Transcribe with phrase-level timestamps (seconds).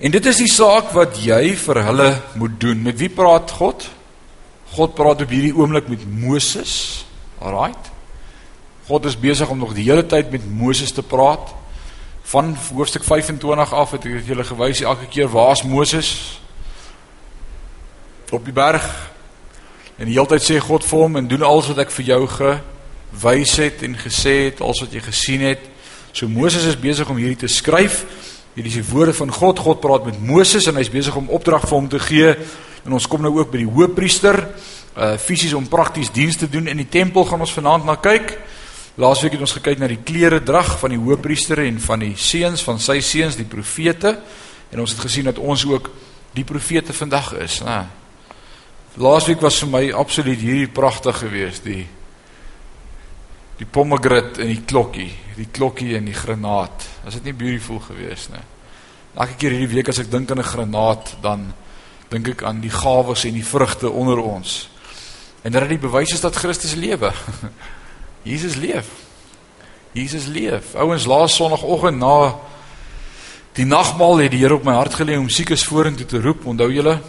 [0.00, 2.08] En dit is die saak wat jy vir hulle
[2.40, 2.78] moet doen.
[2.86, 3.84] Met wie praat God?
[4.72, 7.04] God praat op hierdie oomblik met Moses.
[7.36, 7.90] Alraight.
[8.88, 11.52] God is besig om nog die hele tyd met Moses te praat.
[12.32, 16.14] Van hoofstuk 25 af het ek julle gewys elke keer waar's Moses?
[18.32, 18.88] Op die berg.
[20.00, 22.22] En die hele tyd sê God vir hom en doen alles wat ek vir jou
[22.38, 25.68] gewys het en gesê het, alles wat jy gesien het.
[26.16, 28.06] So Moses is besig om hierdie te skryf.
[28.54, 29.62] Hierdie is die woorde van God.
[29.62, 32.34] God praat met Moses en hy's besig om opdrag vir hom te gee.
[32.84, 34.40] En ons kom nou ook by die hoëpriester,
[34.96, 38.34] uh fisies om prakties diens te doen in die tempel gaan ons vanaand na kyk.
[39.00, 42.64] Laasweek het ons gekyk na die klere drag van die hoëpriester en van die seuns
[42.66, 44.16] van sy seuns die profete
[44.70, 45.88] en ons het gesien dat ons ook
[46.34, 47.84] die profete vandag is, né?
[49.00, 51.86] Laasweek was vir my absoluut hierdie pragtig geweest, die
[53.60, 56.86] die pomegranate en die klokkie, die klokkie en die granaat.
[57.04, 58.40] Was dit nie beautiful geweest nie?
[59.14, 61.52] Elke keer hierdie week as ek dink aan 'n granaat, dan
[62.08, 64.68] dink ek aan die gawes en die vrugte onder ons.
[65.42, 67.12] En dat dit bewys is dat Christus lewe.
[68.22, 68.86] Jesus leef.
[69.92, 70.74] Jesus leef.
[70.74, 72.36] Ouens, laas sonoggend na
[73.52, 76.46] die nagmaal het die Here op my hart gelê om siekes vorentoe te roep.
[76.46, 77.00] Onthou julle?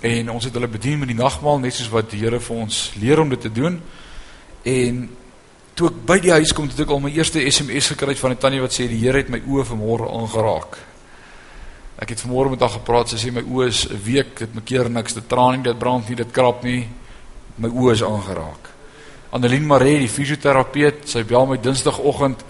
[0.00, 2.92] En ons het hulle bedien met die nagmaal net soos wat die Here vir ons
[3.00, 3.80] leer om dit te doen.
[4.62, 5.08] En
[5.74, 8.38] toe ek by die huis kom, het ek al my eerste SMS gekry van 'n
[8.38, 10.78] tannie wat sê die Here het my oë vanmôre aangeraak.
[12.08, 13.10] Ek het vanmôre met haar gepraat.
[13.12, 15.78] Sy sê my oë is 'n week, dit maak keer niks, dit traan nie, dit
[15.78, 16.88] brand nie, dit krap nie.
[17.58, 18.70] My oë is aangeraak.
[19.30, 22.44] Annelien Maree, die fisioterapeut, sy bel my Dinsdagoggend.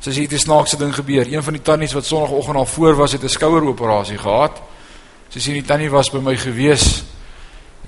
[0.00, 1.24] Sy sê dit is snaakse ding gebeur.
[1.24, 4.60] Een van die tannies wat Sondagoggend al voor was, het 'n skoueroperasie gehad.
[5.28, 7.04] Sy sê die tannie was by my gewees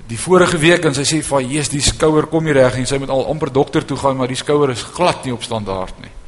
[0.07, 2.85] die vorige week en sy sê van Jesus die skouer kom nie reg nie.
[2.85, 5.99] Sy moet al amper dokter toe gaan, maar die skouer is glad nie op standaard
[6.01, 6.18] nie.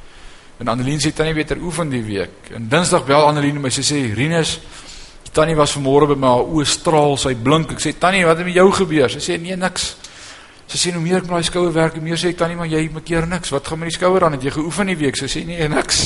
[0.61, 2.51] En Annelien sê tannie beter oefen die week.
[2.53, 4.59] En Dinsdag bel Annelien my sê sê Rinus,
[5.33, 7.71] tannie was vanmôre by my haar oë straal, sy blink.
[7.73, 9.09] Ek sê tannie, wat het met jou gebeur?
[9.09, 9.87] Sy sê nee niks.
[10.69, 12.69] Sy sê hoe meer ek met daai skouer werk, hoe meer sê ek tannie maar
[12.69, 13.49] jy maak keer niks.
[13.55, 14.37] Wat gaan met die skouer aan?
[14.37, 15.17] Het jy geoefen die week?
[15.17, 16.03] Sy sê nee niks.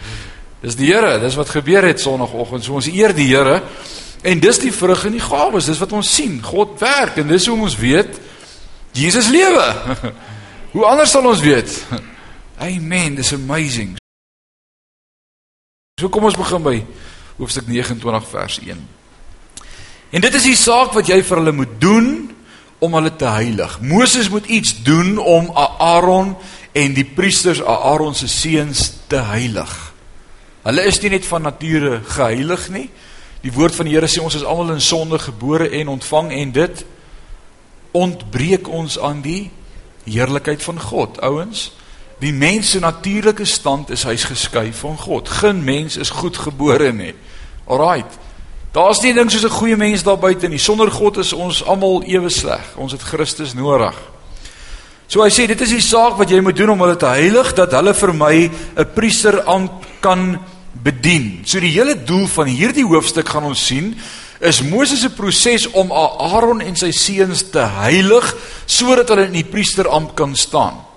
[0.62, 2.62] Dis die Here, dis wat gebeur het Sondagoggend.
[2.66, 3.62] So ons eer die Here.
[4.28, 6.34] En dis die vrug en die gawes, dis wat ons sien.
[6.44, 8.20] God werk en dis hoe ons weet
[8.92, 9.64] Jesus lewe.
[10.74, 11.72] Hoe anders sal ons weet?
[12.60, 13.96] Amen, dis amazing.
[16.00, 16.76] So kom ons begin by
[17.38, 18.80] hoofstuk 29 vers 1.
[20.10, 22.08] En dit is die saak wat jy vir hulle moet doen
[22.80, 23.78] om hulle te heilig.
[23.80, 26.34] Moses moet iets doen om Aaron
[26.72, 29.72] en die priesters, Aaron se seuns te heilig.
[30.64, 32.88] Hulle is nie net van nature geheilig nie,
[33.40, 36.50] Die woord van die Here sê ons is almal in sonde gebore en ontvang en
[36.52, 36.82] dit
[37.96, 39.50] ontbreek ons aan die
[40.04, 41.20] heerlikheid van God.
[41.24, 41.70] Ouens,
[42.20, 45.28] die mens se natuurlike stand is hy's geskei van God.
[45.28, 47.14] Geen mens is goed gebore nie.
[47.66, 48.18] Alraight.
[48.72, 50.58] Daar's nie ding soos 'n goeie mens daar buite nie.
[50.58, 52.76] Sonder God is ons almal ewe sleg.
[52.76, 53.94] Ons het Christus nodig.
[55.06, 57.54] So hy sê dit is die saak wat jy moet doen om hulle te heilig
[57.54, 60.38] dat hulle vir my 'n priester amp kan
[60.72, 61.42] bedien.
[61.44, 63.96] So die hele doel van hierdie hoofstuk gaan ons sien
[64.40, 68.36] is Moses se proses om Aaron en sy seuns te heilig
[68.66, 70.89] sodat hulle in die priesterampt kan staan.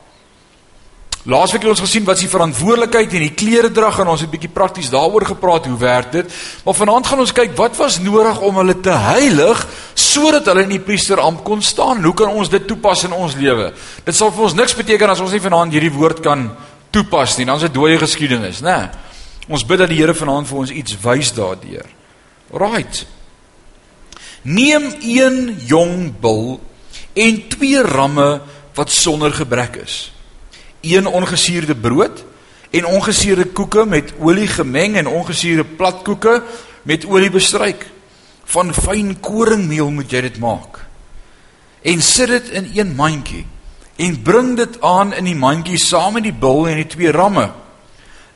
[1.24, 4.28] Laasweek het ons gesien wat is die verantwoordelikheid en die klere drag en ons het
[4.28, 6.34] 'n bietjie prakties daaroor gepraat hoe werk dit.
[6.66, 10.70] Maar vanaand gaan ons kyk wat was nodig om hulle te heilig sodat hulle in
[10.70, 12.04] die priesterampt kon staan.
[12.04, 13.74] Hoe kan ons dit toepas in ons lewe?
[14.04, 16.52] Dit sal vir ons niks beteken as ons nie vanaand hierdie woord kan
[16.90, 17.46] toepas nie.
[17.46, 18.78] Dan is dit dooie geskiedenis, né?
[18.78, 18.90] Nee.
[19.48, 21.86] Ons bid dat die Here vanaand vir ons iets wys daardeur.
[22.52, 23.06] Right.
[24.42, 26.60] Neem een jong bul
[27.14, 28.42] en twee ramme
[28.76, 30.13] wat sonder gebrek is.
[30.84, 32.24] Een ongesuurde brood
[32.74, 36.44] en ongesuurde koeke met olie gemeng en ongesuurde platkoeke
[36.84, 37.88] met olie bestryk.
[38.46, 40.84] Van fyn koringmeel moet jy dit maak.
[41.82, 43.46] En sit dit in een mandjie
[43.96, 47.52] en bring dit aan in die mandjie saam met die bul en die twee ramme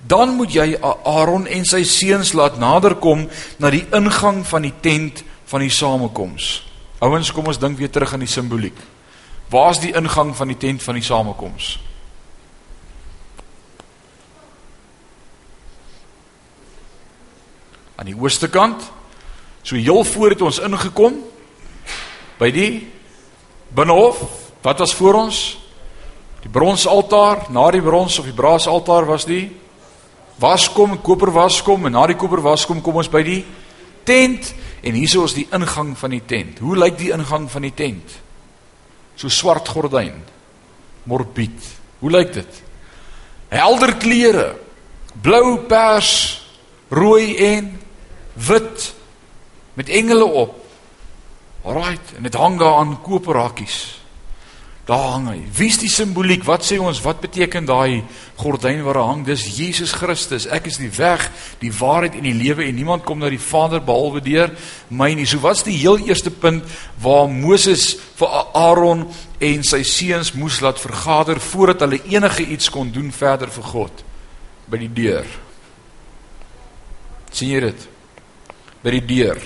[0.08, 3.25] dan moet jy Aaron en sy seuns laat naderkom
[3.59, 6.61] na die ingang van die tent van die samekoms.
[7.03, 8.78] Ouens, kom ons dink weer terug aan die simboliek.
[9.52, 11.78] Waar's die ingang van die tent van die samekoms?
[17.97, 18.85] Aan die ooste kant.
[19.66, 21.17] So heel voor het ons ingekom
[22.38, 22.88] by die
[23.76, 24.22] binnehof.
[24.61, 25.58] Wat was voor ons?
[26.44, 29.49] Die bronsaltaar, na die brons of die braasaltaar was die
[30.40, 33.41] waskom, koper waskom en na die koper waskom kom ons by die
[34.08, 34.53] tent
[34.85, 36.61] en hierso is die ingang van die tent.
[36.64, 38.14] Hoe lyk die ingang van die tent?
[39.17, 40.22] So swart gordyn.
[41.09, 41.73] Morbied.
[41.99, 42.61] Hoe lyk dit?
[43.49, 44.47] Helder kleure.
[45.23, 46.11] Blou, pers,
[46.94, 47.72] rooi en
[48.47, 48.93] wit
[49.73, 50.66] met engele op.
[51.67, 53.97] Alraight, en dit hang daar aan koperhakkies.
[54.87, 55.41] Daar hang hy.
[55.51, 56.45] Wie is die simboliek?
[56.47, 57.01] Wat sê ons?
[57.03, 58.05] Wat beteken daai
[58.39, 59.25] gordyn waar hang?
[59.28, 60.45] Dis Jesus Christus.
[60.47, 61.25] Ek is die weg,
[61.59, 64.53] die waarheid en die lewe en niemand kom na die Vader behalwe deur
[64.87, 65.28] my nie.
[65.28, 66.63] So wat's die heel eerste punt
[67.03, 69.03] waar Moses vir Aaron
[69.43, 74.07] en sy seuns moes laat vergader voordat hulle enige iets kon doen verder vir God
[74.72, 75.28] by die deur.
[77.31, 77.87] sien jy dit?
[78.87, 79.39] By die deur.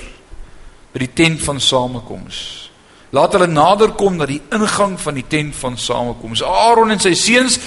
[0.94, 2.42] By die tent van samekoms.
[3.12, 6.44] Laat hulle naderkom na die ingang van die tent van samekoms.
[6.46, 7.58] Aaron en sy seuns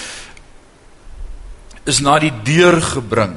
[1.90, 3.34] is na die deur gebring.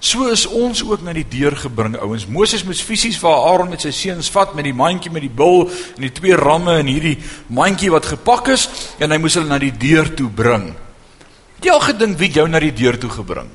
[0.00, 2.26] So is ons ook na die deur gebring, ouens.
[2.26, 5.68] Moses moes fisies vir Aaron met sy seuns vat met die mandjie met die bul
[5.68, 7.18] en die twee ramme en hierdie
[7.52, 8.66] mandjie wat gepak is
[8.98, 10.70] en hy moes hulle na die deur toe bring.
[11.60, 13.52] Het jy al gedink wie jou na die deur toe gebring?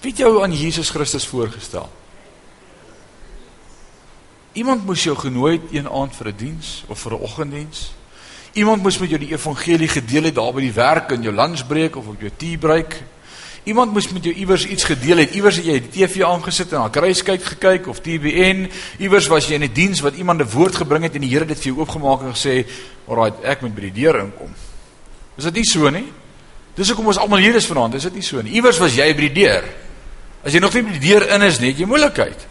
[0.00, 1.88] Wie het jou aan Jesus Christus voorgestel?
[4.52, 7.92] Iemand moes jou genooi het een aand vir 'n die diens of vir 'n oggenddiens.
[8.52, 11.96] Iemand moes met jou die evangelie gedeel het daar by die werk in jou lunchbreek
[11.96, 13.02] of op jou teabreek.
[13.64, 15.34] Iemand moes met jou iewers iets gedeel het.
[15.34, 18.70] Iewers het jy die TV aangesit en na kruiskyk gekyk of TBN.
[18.98, 21.30] Iewers was jy in 'n die diens wat iemand 'n woord gebring het en die
[21.30, 22.66] Here dit vir jou oopgemaak en gesê,
[23.06, 24.54] "Alraai, ek moet by die deur inkom."
[25.36, 26.12] Is dit nie so nie?
[26.74, 27.94] Dis hoekom ons almal hier is vanaand.
[27.94, 28.52] Is dit nie so nie?
[28.52, 29.64] Iewers was jy by die deur.
[30.44, 32.46] As jy nog nie by die deur in is nie, het jy moeilikheid.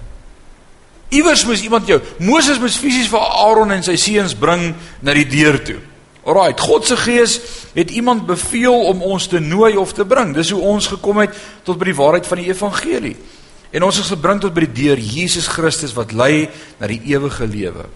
[1.10, 1.98] Iewers moes iemand jou.
[2.22, 5.80] Moses moes fisies vir Aaron en sy seuns bring na die deur toe.
[6.30, 7.40] Alraight, God se gees
[7.74, 10.36] het iemand beveel om ons te nooi of te bring.
[10.36, 11.34] Dis hoe ons gekom het
[11.66, 13.16] tot by die waarheid van die evangelie.
[13.74, 17.48] En ons is gebring tot by die deur Jesus Christus wat lei na die ewige
[17.50, 17.88] lewe.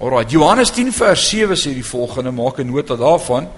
[0.00, 3.48] Alraight, Johannes 10 vers 7 sê die volgende, maak 'n nota daarvan.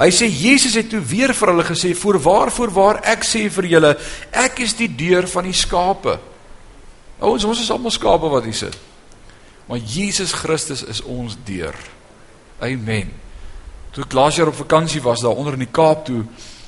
[0.00, 3.96] Hy sê Jesus het toe weer vir hulle gesê: "Voorwaar, voorwaar, ek sê vir julle,
[4.32, 6.18] ek is die deur van die skape."
[7.20, 8.76] Ouens, ons is almal skape wat hier sit.
[9.68, 11.74] Maar Jesus Christus is ons deur.
[12.60, 13.12] Amen.
[13.92, 16.24] Toe ek laas jaar op vakansie was daar onder in die Kaap toe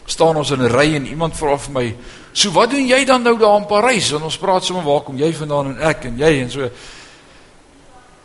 [0.06, 1.96] staan ons in 'n ry en iemand vra vir my,
[2.32, 5.16] "So wat doen jy dan nou daar in Parys?" En ons praat sommer waar kom
[5.16, 6.70] jy vandaan en ek en jy en so.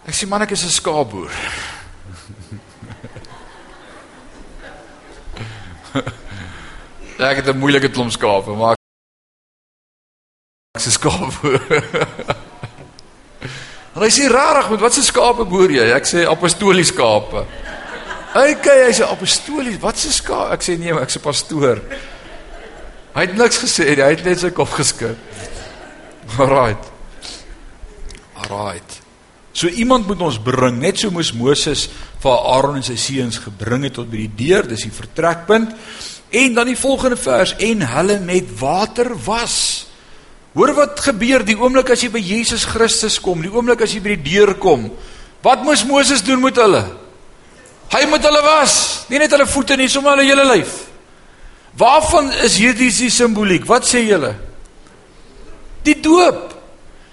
[0.06, 1.32] Ek sê man ek is 'n skaapboer.
[7.30, 8.76] Ek het 'n moeilike klomp skape, maar
[10.80, 11.62] se skape.
[13.94, 15.88] en hy sê rarig met wat se skape boer jy?
[15.96, 17.46] Ek sê apostoliese skape.
[18.34, 18.54] Hy
[18.94, 20.54] sê apostolies, wat se skape?
[20.54, 21.82] Ek sê nee, ek's 'n pastoor.
[23.18, 25.18] Hy het niks gesê, hy het net sy kop geskit.
[26.38, 26.86] Alraight.
[28.36, 29.07] Alraight.
[29.58, 31.88] So iemand moet ons bring, net so moes Moses
[32.22, 35.72] vir Aaron en sy seuns gebring het tot by die deur, dis die vertrekpunt.
[36.30, 39.88] En dan die volgende vers en hulle met water was.
[40.54, 44.02] Hoor wat gebeur die oomblik as jy by Jesus Christus kom, die oomblik as jy
[44.04, 44.92] by die deur kom.
[45.46, 46.84] Wat moes Moses doen met hulle?
[47.94, 48.76] Hy moet hulle was,
[49.10, 50.76] nie net hulle voete nie, sommer hulle hele lyf.
[51.78, 53.66] Waarvan is hierdie die simboliek?
[53.70, 54.34] Wat sê julle?
[55.88, 56.57] Die doop.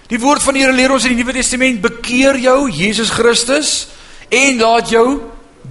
[0.09, 3.87] Die woord van die Here leer ons in die Nuwe Testament, bekeer jou Jesus Christus
[4.29, 5.06] en laat jou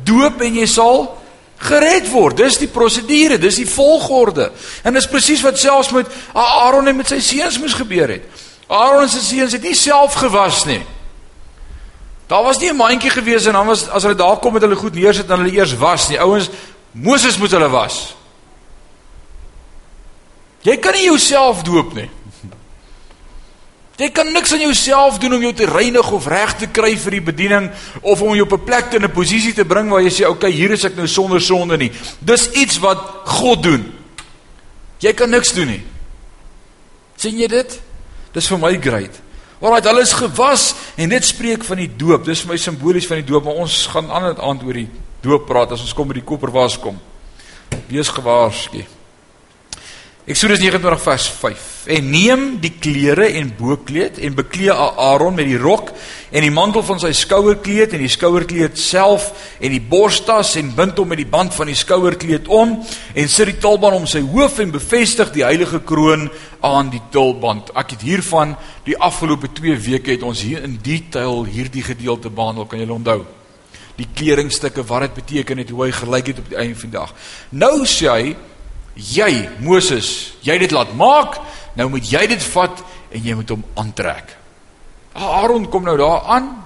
[0.06, 1.06] doop en jy sal
[1.64, 2.40] gered word.
[2.42, 4.50] Dis die prosedure, dis die volgorde.
[4.84, 8.26] En dis presies wat selfs met Aaron en met sy seuns moes gebeur het.
[8.74, 10.82] Aaron sy seuns het nie self gewas nie.
[12.28, 14.76] Daar was nie 'n mandjie gewees en dan was as hulle daar kom met hulle
[14.76, 16.20] goed neersit dan hulle eers was nie.
[16.20, 16.50] Ouens,
[16.92, 18.16] Moses moet hulle was.
[20.62, 22.10] Jy kan nie jouself doop nie.
[24.02, 27.20] Jy kan niks aan jouself doen om jou te reinig of reg te kry vir
[27.20, 27.68] die bediening
[28.02, 30.48] of om jou op 'n plek in 'n posisie te bring waar jy sê, "Oké,
[30.48, 33.94] okay, hier is ek nou sonder sonde nie." Dis iets wat God doen.
[35.00, 35.84] Jy kan niks doen nie.
[37.16, 37.82] sien jy dit?
[38.34, 39.22] Dis vir my great.
[39.62, 42.26] Alraai, hulle is gewas en dit spreek van die doop.
[42.26, 44.90] Dis vir my simbolies van die doop, maar ons gaan ander aand oor die
[45.22, 47.00] doop praat as ons kom by die koperwas kom.
[47.88, 48.84] Wees gewaarsku.
[50.24, 51.64] Eksodus 29 vers 5.
[51.92, 55.90] En neem die klere en bokkleed en beklee Aaron met die rok
[56.32, 59.26] en die mantel van sy skouerkleed en die skouerkleed self
[59.60, 63.52] en die borstas en bind hom met die band van die skouerkleed om en sit
[63.52, 66.30] die tulband om sy hoof en bevestig die heilige kroon
[66.64, 67.74] aan die tulband.
[67.76, 68.56] Ek het hiervan
[68.88, 73.20] die afgelope 2 weke het ons hier in detail hierdie gedeelte behandel, kan julle onthou?
[74.00, 77.00] Die kledingstukke wat dit beteken het hoe hy gelyk het op die einde van die
[77.02, 77.16] dag.
[77.52, 78.36] Nou sê hy
[78.96, 81.40] Jy, Moses, jy dit laat maak,
[81.76, 84.36] nou moet jy dit vat en jy moet hom aantrek.
[85.14, 86.64] Aaron kom nou daar aan.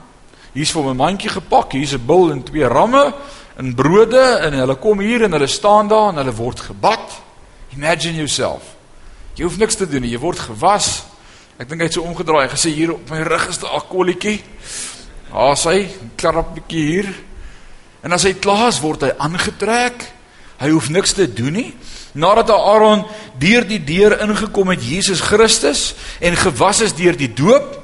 [0.53, 3.13] Hier's vir 'n mandjie gepak, hier's 'n bul en twee ramme
[3.57, 7.21] en brode en hulle kom hier en hulle staan daar en hulle word gebad.
[7.75, 8.63] Imagine yourself.
[9.35, 11.03] Jy hoef niks te doen nie, jy word gewas
[11.57, 14.43] Ek dink hy het so omgedraai en gesê hier op my rug is 'n akkolletjie.
[15.33, 17.09] Haas hy, klap 'n bietjie hier.
[18.03, 20.05] En as hy klaar is, word hy aangetrek.
[20.59, 21.73] Hy hoef niks te doen nie.
[22.17, 23.03] Nadat Aaron
[23.37, 27.75] deur die deur ingekom het Jesus Christus en gewas is deur die doop,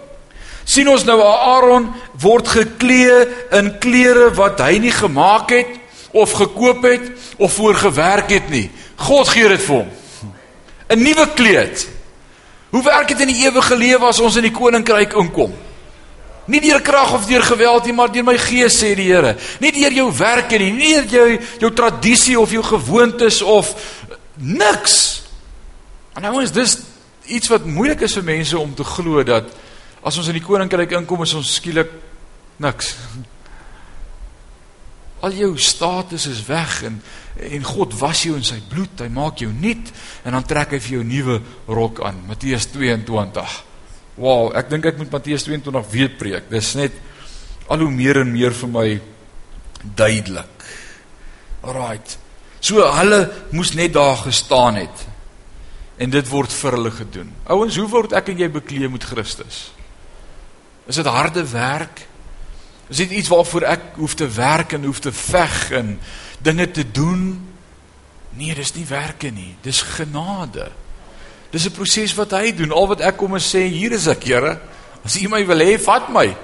[0.66, 1.92] sien ons nou Aaron
[2.24, 3.28] word geklee
[3.60, 5.76] in klere wat hy nie gemaak het
[6.14, 8.70] of gekoop het of voor gewerk het nie.
[8.96, 9.92] God gee dit vir hom.
[10.90, 11.88] 'n Nuwe kleed.
[12.70, 15.54] Hoe werk dit in die ewige lewe as ons in die koninkryk inkom?
[16.46, 19.38] Nie deur krag of deur geweld nie, maar deur my gees sê die Here.
[19.64, 23.70] Nie deur jou werke nie, nie deur jou jou tradisie of jou gewoontes of
[24.42, 24.96] niks.
[26.14, 26.78] En nou is dis
[27.34, 29.50] iets wat moeilik is vir mense om te glo dat
[30.04, 31.92] as ons in die koninkryk inkom is ons skielik
[32.62, 32.94] niks.
[35.24, 37.02] Al jou status is weg en
[37.34, 39.88] en God was jou in sy bloed, hy maak jou nuut
[40.22, 42.20] en dan trek hy vir jou nuwe rok aan.
[42.30, 43.56] Matteus 22.
[44.22, 46.46] Wow, ek dink ek moet Matteus 22 weer preek.
[46.52, 46.94] Dis net
[47.74, 48.86] al hoe meer en meer vir my
[49.98, 50.68] duidelik.
[51.64, 52.20] Alraight.
[52.64, 55.08] So hulle moes net daar gestaan het.
[56.00, 57.32] En dit word vir hulle gedoen.
[57.52, 59.66] Ouens, hoe word ek en jy bekleed met Christus?
[60.88, 62.06] Is dit harde werk?
[62.92, 65.98] Is dit iets waarvoor ek hoef te werk en hoef te veg en
[66.44, 67.36] dinge te doen?
[68.40, 70.72] Nee, dis nie werke nie, dis genade.
[71.52, 72.72] Dis 'n proses wat hy doen.
[72.72, 74.60] Al wat ek kom en sê, hier is ek, Here.
[75.06, 76.36] As U my wil hê, vat my.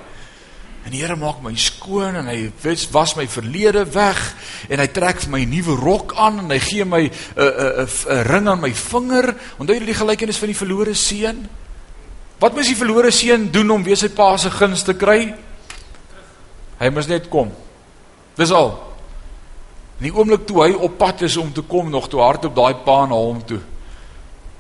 [0.86, 2.52] En die Here maak my skoon en hy
[2.92, 4.20] was my verlede weg
[4.70, 7.88] en hy trek vir my 'n nuwe rok aan en hy gee my 'n 'n
[7.88, 9.36] 'n ring aan my vinger.
[9.60, 11.50] Onthou jy die gelykenis van die verlore seun?
[12.40, 15.36] Wat moes die verlore seun doen om weer sy pa se guns te kry?
[16.80, 17.52] Hy moes net kom.
[18.38, 18.72] Dis al.
[20.00, 22.56] In die oomblik toe hy op pad is om te kom nog toe hard op
[22.56, 23.60] daai pa na hom toe.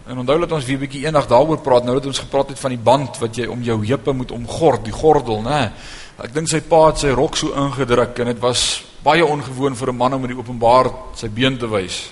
[0.07, 2.59] En onthou dat ons weer 'n bietjie eendag daaroor praat nou dat ons gepraat het
[2.59, 5.71] van die band wat jy om jou heupe moet omgord, die gordel, né?
[6.17, 9.89] Ek dink sy pa het sy rok so ingedruk en dit was baie ongewoon vir
[9.89, 12.11] 'n man om in die openbaar sy been te wys.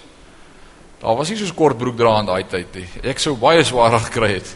[1.00, 2.88] Daar was nie so kort broek dra in daai tyd nie.
[3.04, 4.56] Ek sou baie swaar gekry het.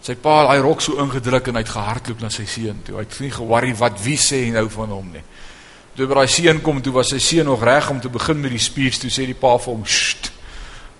[0.00, 2.96] Sy pa het hy rok so ingedruk en hy het gehardloop na sy seun toe.
[2.96, 5.22] Hy het nie ge-worry wat wie sê nou van hom nie.
[5.96, 8.50] Toe by daai seun kom, toe was sy seun nog reg om te begin met
[8.50, 10.32] die speech, toe sê die pa vir hom, "Sst.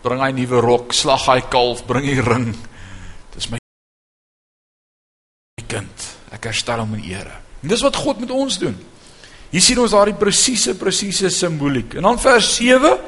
[0.03, 2.55] Bring hy nuwe rok, slag hy kalf, bring hy ring.
[3.35, 3.59] Dis my
[5.69, 6.07] kind.
[6.33, 8.77] Ek herstel hom in ere." En dis wat God met ons doen.
[9.51, 11.95] Hier sien ons daardie presiese presiese simboliek.
[11.95, 12.99] En dan vers 7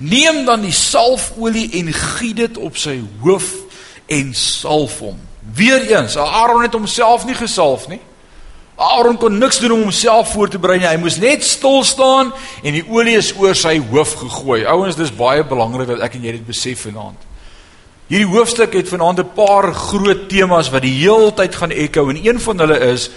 [0.00, 3.50] Neem dan die salfolie en giet dit op sy hoof
[4.08, 5.18] en salf hom.
[5.54, 8.00] Weereens, Aaron het homself nie gesalf nie.
[8.80, 10.88] Aaron kon niks doen om homself voor te berei nie.
[10.88, 12.30] Hy moes net stil staan
[12.64, 14.62] en die olie is oor sy hoof gegooi.
[14.64, 17.28] Ouens, dis baie belangrik dat ek en jy dit besef vanaand.
[18.08, 22.40] Hierdie hoofstuk het vanaand 'n paar groot temas wat die heeltyd gaan echo en een
[22.40, 23.10] van hulle is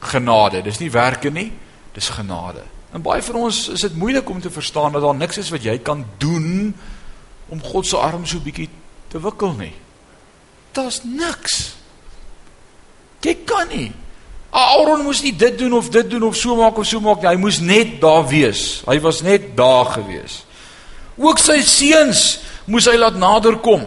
[0.00, 0.62] genade.
[0.62, 1.52] Dis nie werke nie,
[1.92, 2.64] dis genade.
[2.92, 5.62] En baie van ons is dit moeilik om te verstaan dat daar niks is wat
[5.62, 6.74] jy kan doen
[7.48, 8.68] om God se arm so bietjie
[9.08, 9.74] te wikkel nie.
[10.72, 11.74] Daar's niks.
[13.20, 13.92] Jy kan nie.
[14.50, 17.30] Aaron moes nie dit doen of dit doen of so maak of so maak nie.
[17.30, 18.82] Hy moes net daar wees.
[18.88, 20.42] Hy was net daar gewees.
[21.20, 22.40] Ook sy seuns
[22.70, 23.84] moes hy laat nader kom.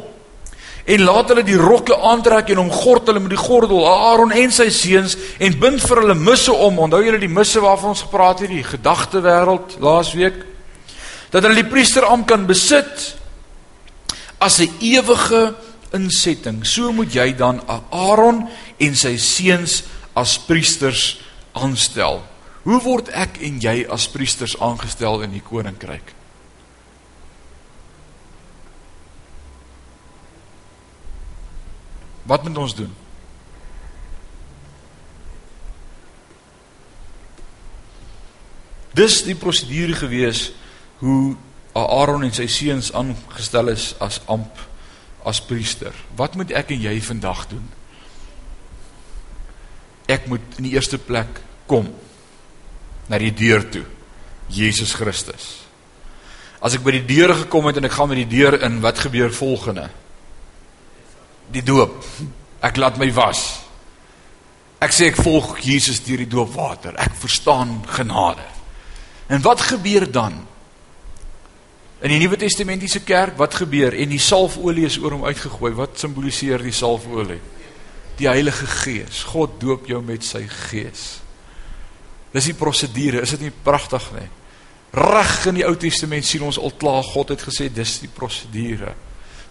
[0.83, 4.67] En laat hulle die rokke aantrek en omgord hulle met die gordel, Aaron en sy
[4.73, 6.79] seuns en bind vir hulle misse om.
[6.83, 10.41] Onthou julle die misse waarvan ons gepraat het, die gedagtewêreld laasweek?
[11.31, 13.13] Dat hulle die priesterampt kan besit
[14.39, 15.55] as 'n ewige
[15.93, 16.65] insetting.
[16.65, 22.21] So moet jy dan Aaron en sy seuns as priesters aanstel.
[22.63, 26.13] Hoe word ek en jy as priesters aangestel in die koninkryk?
[32.23, 32.91] Wat moet ons doen?
[38.93, 40.51] Dis die prosedure gewees
[41.01, 41.35] hoe
[41.73, 44.61] Aaron en sy seuns aangestel is as amp
[45.25, 45.95] as priester.
[46.15, 47.65] Wat moet ek en jy vandag doen?
[50.13, 51.89] Ek moet in die eerste plek kom
[53.09, 53.85] na die deur toe.
[54.53, 55.63] Jesus Christus.
[56.63, 59.01] As ek by die deur gekom het en ek gaan met die deur in, wat
[59.03, 59.89] gebeur volgende?
[61.51, 61.97] Die doop.
[62.63, 63.43] Ek laat my was.
[64.83, 66.95] Ek sê ek volg Jesus deur die doopwater.
[66.99, 68.43] Ek verstaan genade.
[69.31, 70.41] En wat gebeur dan?
[72.03, 73.95] In die Nuwe Testamentiese kerk, wat gebeur?
[73.95, 75.71] En die salfolie is oor hom uitgegooi.
[75.77, 77.39] Wat simboliseer die salfolie?
[78.19, 79.23] Die Heilige Gees.
[79.33, 81.19] God doop jou met sy Gees.
[82.33, 84.29] Dis die prosedure, is dit nie pragtig nie?
[84.93, 88.93] Reg in die Ou Testament sien ons al klaar God het gesê dis die prosedure.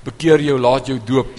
[0.06, 1.30] Bekeer jou, laat jou doop.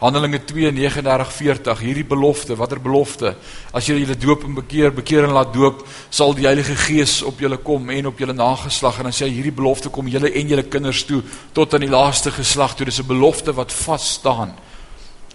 [0.00, 3.34] Handelinge 2:39-40, hierdie belofte, watter belofte?
[3.72, 7.40] As julle julle doop en bekeer, bekeer en laat doop, sal die Heilige Gees op
[7.40, 10.48] julle kom en op julle nageslag en dan sê hy hierdie belofte kom julle en
[10.48, 11.20] julle kinders toe
[11.52, 12.86] tot aan die laaste geslag toe.
[12.88, 14.56] Dis 'n belofte wat vas staan.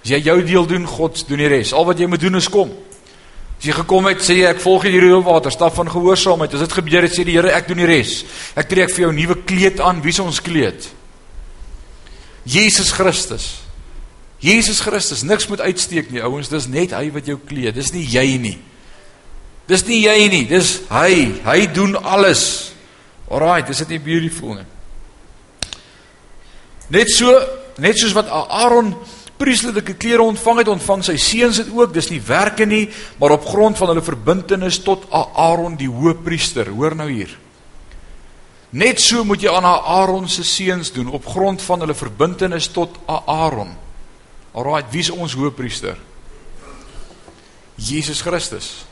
[0.06, 1.72] As jy jou deel doen, God doen die res.
[1.74, 2.70] Al wat jy moet doen is kom.
[3.58, 6.54] As jy gekom het, sê jy ek volg hierdie water, stap van gehoorsaamheid.
[6.54, 8.20] As dit gebeur het, sê die Here ek doen die res.
[8.54, 10.04] Ek trek vir jou 'n nuwe kleed aan.
[10.06, 10.86] Wie is ons kleed?
[12.46, 13.66] Jesus Christus.
[14.38, 17.74] Jesus Christus, niks moet uitsteek nie, ouens, dis net hy wat jou kleed.
[17.74, 18.60] Dis nie jy nie.
[19.66, 21.42] Dis nie jy nie, dis hy.
[21.42, 22.74] Hy doen alles.
[23.32, 24.68] Alraai, dis dit nie beautiful nie.
[26.94, 27.32] Net so,
[27.82, 28.94] net soos wat Aaron
[29.38, 31.94] priesterlike klere ontvang het, ontvang sy seuns dit ook.
[31.94, 32.90] Dis nie werke nie,
[33.20, 36.70] maar op grond van hulle verbintenis tot Aaron die hoëpriester.
[36.72, 37.34] Hoor nou hier.
[38.76, 42.98] Net so moet jy aan Aaron se seuns doen op grond van hulle verbintenis tot
[43.08, 43.72] Aaron.
[44.56, 45.98] Alraai, wie is ons hoëpriester?
[47.76, 48.86] Jesus Christus.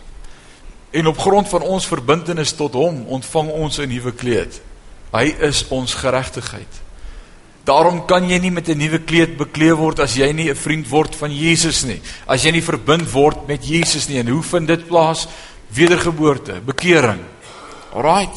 [0.92, 4.62] En op grond van ons verbintenis tot hom ontvang ons 'n nuwe kleed.
[5.12, 6.83] Hy is ons geregtigheid.
[7.64, 10.88] Daarom kan jy nie met 'n nuwe kleed bekleed word as jy nie 'n vriend
[10.90, 12.02] word van Jesus nie.
[12.28, 14.20] As jy nie verbind word met Jesus nie.
[14.20, 15.28] En hoe vind dit plaas?
[15.70, 17.22] Wedergeboorte, bekering.
[17.94, 18.30] Alraai.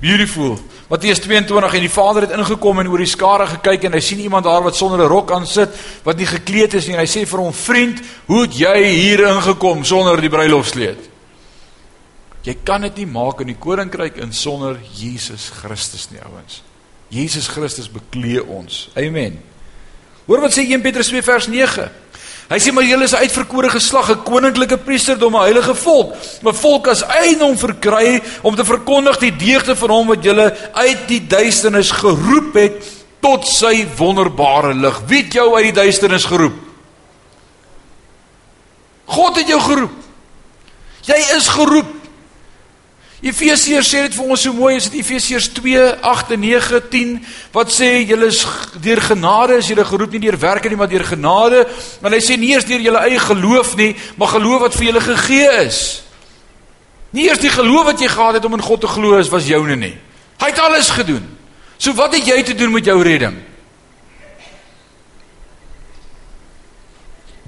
[0.00, 0.58] Beautiful.
[0.88, 4.20] Matteus 22 en die Vader het ingekom en oor die skare gekyk en hy sien
[4.20, 5.70] iemand daar wat sonder 'n rok aan sit
[6.02, 9.28] wat nie gekleed is nie en hy sê vir hom: "Vriend, hoe het jy hier
[9.28, 11.10] ingekom sonder die bruilofskleed?"
[12.42, 16.62] Jy kan dit nie maak in die koninkryk in sonder Jesus Christus nie, ouens.
[17.14, 18.88] Jesus Christus beklee ons.
[18.98, 19.38] Amen.
[20.26, 21.86] Hoor wat sê 1 Petrus 2 vers 9.
[22.50, 26.52] Hy sê maar julle is 'n uitverkore geslag, 'n koninklike priesterdom, 'n heilige volk, 'n
[26.52, 31.26] volk as eiendom verkry om te verkondig die deugde van hom wat julle uit die
[31.26, 32.84] duisternis geroep het
[33.20, 35.00] tot sy wonderbare lig.
[35.06, 36.58] Wie het jou uit die duisternis geroep?
[39.04, 39.92] God het jou geroep.
[41.04, 41.93] Jy is geroep.
[43.24, 47.12] Efesiërs sê dit vir ons so mooi, is dit Efesiërs 2, 8 en 9, 10,
[47.54, 48.42] wat sê julle is
[48.84, 51.62] deur genade is julle geroep nie deur werke nie, maar deur genade.
[52.04, 55.00] Maar hy sê nie eers deur julle eie geloof nie, maar geloof wat vir julle
[55.06, 55.78] gegee is.
[57.16, 59.48] Nie eers die geloof wat jy gehad het om in God te glo is was
[59.48, 59.94] joune nie.
[60.42, 61.24] Hy het alles gedoen.
[61.78, 63.38] So wat het jy te doen met jou redding?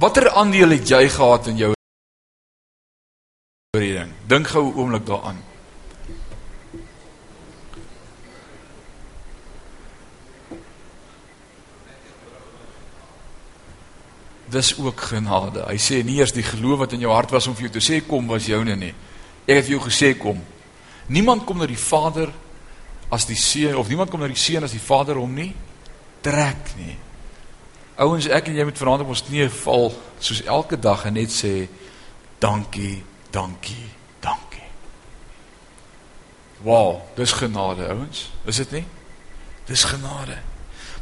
[0.00, 1.70] Watter aandeel het jy gehad in jou
[3.76, 4.16] redding?
[4.24, 5.55] Dink gou 'n oomblik daaraan.
[14.56, 15.62] Dis ook genade.
[15.68, 17.84] Hy sê nie eers die geloof wat in jou hart was om vir jou te
[17.84, 18.92] sê kom was joune nie.
[19.46, 20.40] Ek het vir jou gesê kom.
[21.12, 22.32] Niemand kom na die Vader
[23.12, 25.52] as die seun of niemand kom na die seun as die Vader hom nie
[26.26, 26.96] trek nie.
[28.02, 29.86] Ouens, ek en jy moet vanaand op ons knieë val
[30.20, 31.52] soos elke dag en net sê
[32.42, 32.98] dankie,
[33.32, 33.86] dankie,
[34.24, 34.66] dankie.
[36.66, 38.26] Wow, dis genade, ouens.
[38.48, 38.84] Is dit nie?
[39.70, 40.40] Dis genade.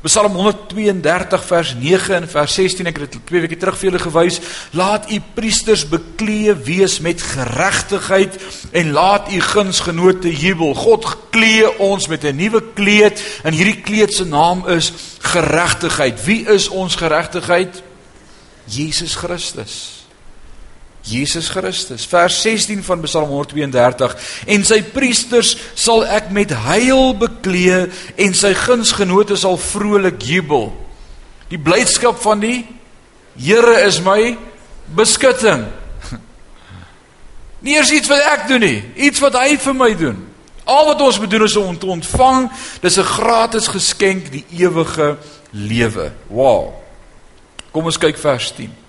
[0.05, 4.03] Psalm 132 vers 9 en vers 16 ek het dit twee weke terug vir julle
[4.03, 4.37] gewys.
[4.77, 8.37] Laat u priesters beklee wees met geregtigheid
[8.77, 10.75] en laat u gunsgenote jubel.
[10.77, 16.25] God klee ons met 'n nuwe kleed en hierdie kleed se naam is geregtigheid.
[16.25, 17.83] Wie is ons geregtigheid?
[18.65, 19.94] Jesus Christus.
[21.05, 22.07] Jesus Christus.
[22.09, 27.85] Vers 16 van Psalm 132 en sy priesters sal ek met heil beklee
[28.17, 30.71] en sy gunsgenote sal vrolik jubel.
[31.53, 32.63] Die blydskap van die
[33.35, 34.37] Here is my
[34.95, 35.65] beskutting.
[37.65, 38.77] Nie eers iets wat ek doen nie,
[39.09, 40.21] iets wat hy vir my doen.
[40.65, 42.47] Al wat ons moet doen is om te ontvang,
[42.81, 45.17] dis 'n gratis geskenk, die ewige
[45.51, 46.13] lewe.
[46.29, 46.75] Wow.
[47.73, 48.84] Kom ons kyk vers 10.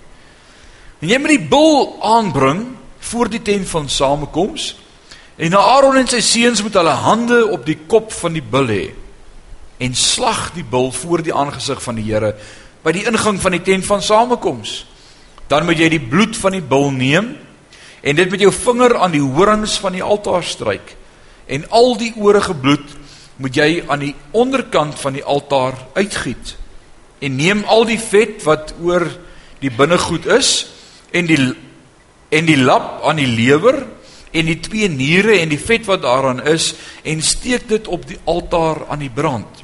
[1.00, 2.64] En jy moet die bul aanbring
[3.10, 4.74] voor die tent van samekoms.
[5.36, 8.86] En Aaron en sy seuns moet hulle hande op die kop van die bul hê
[9.76, 12.30] en slag die bul voor die aangesig van die Here
[12.80, 14.86] by die ingang van die tent van samekoms.
[15.50, 17.34] Dan moet jy die bloed van die bul neem
[18.00, 20.94] en dit met jou vinger aan die horings van die altaar stryk.
[21.46, 22.94] En al die oorige bloed
[23.42, 26.54] moet jy aan die onderkant van die altaar uitgiet.
[27.20, 29.04] En neem al die vet wat oor
[29.60, 30.54] die binnegoed is
[31.10, 31.40] en die
[32.28, 33.84] en die lap aan die lewer
[34.36, 36.72] en die twee niere en die vet wat daaraan is
[37.06, 39.62] en steek dit op die altaar aan die brand.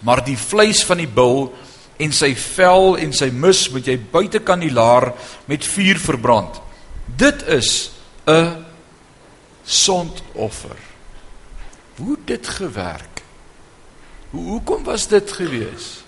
[0.00, 1.52] Maar die vleis van die bul
[2.00, 5.12] en sy vel en sy mis moet jy buitekant die laar
[5.50, 6.60] met vuur verbrand.
[7.06, 7.92] Dit is
[8.26, 8.64] 'n
[9.64, 10.76] sondoffer.
[11.96, 13.22] Hoe dit gewerk?
[14.30, 16.02] Hoe hoekom was dit gewees?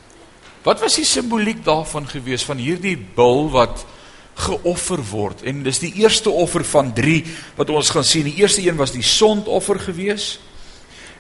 [0.63, 3.85] Wat was die simboliek daarvan gewees van hierdie bul wat
[4.35, 5.43] geoffer word?
[5.43, 7.25] En dis die eerste offer van 3
[7.57, 8.25] wat ons gaan sien.
[8.25, 10.41] Die eerste een was die sondoffer gewees.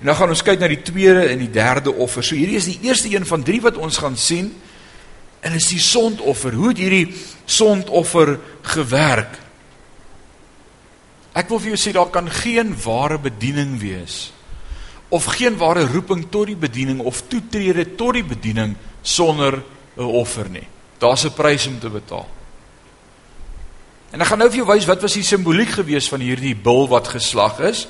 [0.00, 2.24] En dan gaan ons kyk na die tweede en die derde offer.
[2.24, 4.50] So hierdie is die eerste een van 3 wat ons gaan sien.
[5.40, 6.54] En is die sondoffer.
[6.54, 9.38] Hoe het hierdie sondoffer gewerk?
[11.32, 14.32] Ek wil vir jou sê daar kan geen ware bediening wees
[15.12, 19.62] of geen ware roeping tot die bediening of toetrede tot die bediening sonder
[19.96, 20.66] 'n offer nie.
[20.98, 22.26] Daar's 'n prys om te betaal.
[24.12, 26.84] En ek gaan nou vir jou wys wat was die simboliek gewees van hierdie bul
[26.90, 27.86] wat geslag is.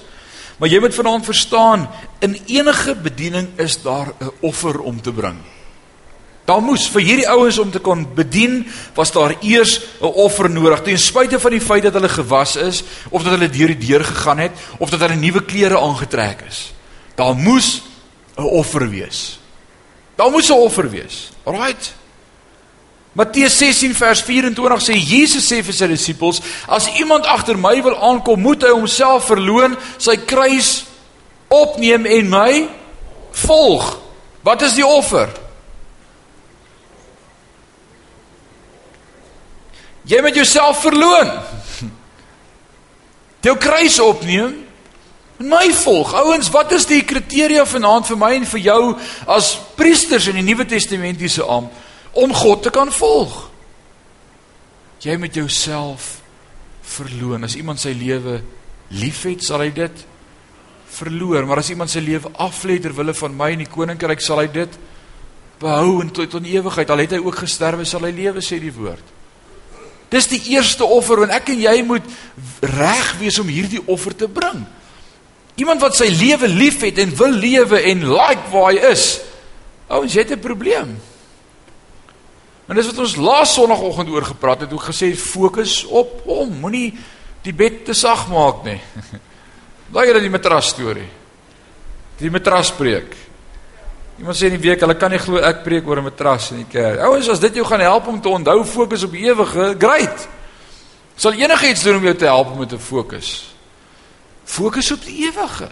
[0.58, 1.88] Maar jy moet vanaand verstaan,
[2.22, 5.38] in enige bediening is daar 'n offer om te bring.
[6.44, 10.82] Daar moes vir hierdie ouens om te kon bedien, was daar eers 'n offer nodig.
[10.82, 14.04] Ten spyte van die feit dat hulle gewas is of dat hulle deur die deur
[14.04, 16.72] gegaan het of dat hulle nuwe klere aangetrek is.
[17.14, 17.82] Daar moes
[18.37, 19.38] 'n offer wees.
[20.16, 21.32] Daar moes 'n offer wees.
[21.44, 21.94] Alraight.
[23.12, 27.96] Matteus 16 vers 24 sê Jesus sê vir sy disippels: "As iemand agter my wil
[27.96, 30.85] aankom, moet hy homself verloën, sy kruis
[31.48, 32.68] opneem en my
[33.33, 33.98] volg."
[34.42, 35.29] Wat is die offer?
[40.09, 41.31] Jy moet jouself verloon.
[43.46, 44.57] Jou kruis opneem
[45.38, 46.14] en my volg.
[46.14, 48.83] Ouens, wat is die kriteria vanaand vir my en vir jou
[49.27, 51.68] as priesters in die Nuwe Testamentiese am
[52.12, 53.51] om God te kan volg?
[55.03, 56.20] Jy moet jouself
[56.83, 57.44] verloon.
[57.44, 58.40] As iemand sy lewe
[58.94, 60.05] liefhet, sal hy dit
[60.92, 64.42] verloor, maar as iemand sy lewe aflê ter wille van my en die koninkryk, sal
[64.42, 64.77] hy dit
[65.62, 66.90] behou en tot in ewigheid.
[66.90, 69.18] Al het hy ook gesterwe, sal hy lewe sê die woord.
[70.12, 72.09] Dis die eerste offer en ek en jy moet
[72.75, 74.61] reg wees om hierdie offer te bring.
[75.61, 79.07] Iemand wat sy lewe liefhet en wil lewe en like waar hy is.
[79.88, 80.96] Ouens, jy het 'n probleem.
[82.68, 86.92] En dis wat ons laas sonoggend oor gepraat het, ook gesê fokus op hom, moenie
[87.42, 88.79] die bed te sag maak nie.
[89.92, 91.09] Daai is die matras storie.
[92.20, 93.16] Die matras preek.
[94.20, 96.62] Iemand sê in die week, hulle kan nie glo ek preek oor 'n matras in
[96.62, 97.01] die kerk.
[97.01, 100.29] Ouens, as dit jou gaan help om te onthou fokus op ewige, great.
[101.16, 103.55] Sal enigiets doen om jou te help om te fokus.
[104.44, 105.68] Fokus op die ewige.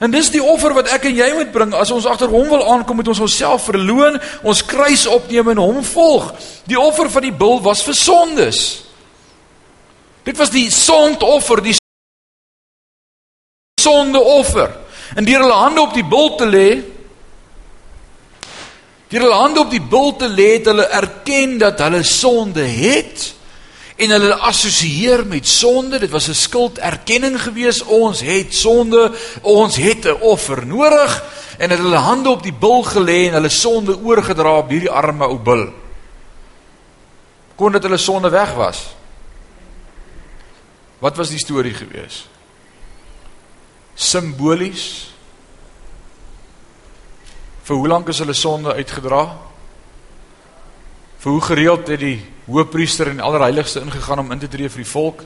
[0.00, 1.74] En dis die offer wat ek en jy moet bring.
[1.76, 5.82] As ons agter hom wil aankom, moet ons onsself verloon, ons kruis opneem en hom
[5.84, 6.30] volg.
[6.70, 8.62] Die offer van die bul was vir sondes.
[10.24, 11.76] Dit was die sondoffer, die
[13.80, 14.72] sondeoffer.
[15.16, 16.70] En deur hulle hande op die bul te lê,
[19.10, 23.32] Deur hulle hande op die bul te lê, het hulle erken dat hulle sonde het
[24.00, 25.98] en hulle assosieer met sonde.
[25.98, 27.82] Dit was 'n skulderkenning gewees.
[27.82, 31.24] Ons het sonde, ons het 'n offer nodig
[31.58, 35.24] en het hulle hande op die bul gelê en hulle sonde oorgedra op hierdie arme
[35.24, 35.72] ou bul.
[37.54, 38.96] Kon dit hulle sonde weg was?
[40.98, 42.28] Wat was die storie gewees?
[43.94, 45.10] Simbolies
[47.70, 49.38] Vir hoe lank is hulle sonde uitgedra?
[51.22, 52.16] Vir hoe gereeld het die
[52.50, 55.22] hoëpriester en allerheiligste ingegaan om in te tree vir die volk?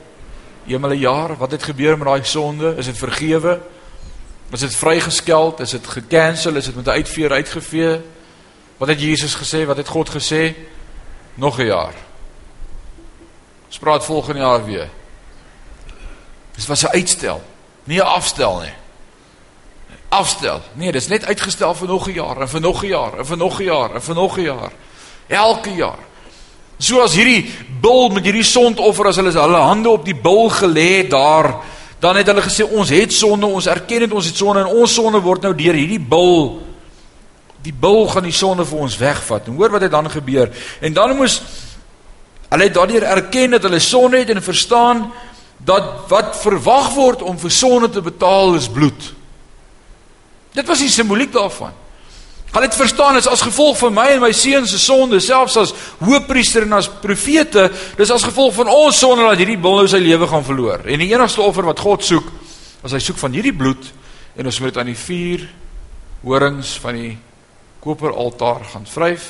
[0.67, 2.75] Eenmal 'n jaar, wat het gebeur met daai sonde?
[2.77, 3.61] Is dit vergewe?
[4.51, 5.59] Is dit vrygeskeld?
[5.59, 6.55] Is dit gekansel?
[6.55, 8.01] Is dit met 'n uitveer uitgevee?
[8.77, 9.65] Wat het Jesus gesê?
[9.65, 10.53] Wat het God gesê?
[11.35, 11.93] Nog 'n jaar.
[13.67, 14.89] Ons praat volgende jaar weer.
[16.55, 17.41] Dis was 'n uitstel,
[17.83, 18.73] nie 'n afstel nie
[20.15, 20.61] afstel.
[20.73, 23.25] Nee, dit is net uitgestel vir nog 'n jaar en vir nog 'n jaar en
[23.25, 24.71] vir nog 'n jaar en vir nog 'n jaar.
[25.27, 26.03] Elke jaar.
[26.79, 27.45] Soos hierdie
[27.81, 31.53] bul met hierdie sondoffer as hulle hulle hande op die bul gelê daar,
[31.99, 34.95] dan het hulle gesê ons het sonde, ons erken dit ons het sonde en ons
[34.95, 36.65] sonde word nou deur hierdie bul
[37.65, 39.47] die bul gaan die sonde vir ons wegvat.
[39.49, 40.51] En hoor wat het dan gebeur?
[40.81, 41.39] En dan moes
[42.51, 45.07] hulle daardeur erken dat hulle sonde het en verstaan
[45.65, 49.09] dat wat verwag word om vir sonde te betaal is bloed.
[50.55, 51.73] Dit was die simboliek daarvan.
[52.55, 55.73] Hulle het verstaan is as gevolg van my en my seuns se sonde, selfs as
[55.99, 57.65] hoëpriester en as profete,
[57.97, 60.85] dis as gevolg van ons sonde dat hierdie bil nou sy lewe gaan verloor.
[60.87, 62.29] En die enigste offer wat God soek,
[62.87, 63.89] as hy soek van hierdie bloed
[64.39, 65.43] en ons moet dit aan die vier
[66.21, 67.09] horings van die
[67.83, 69.25] koperaltaar gaan vryf.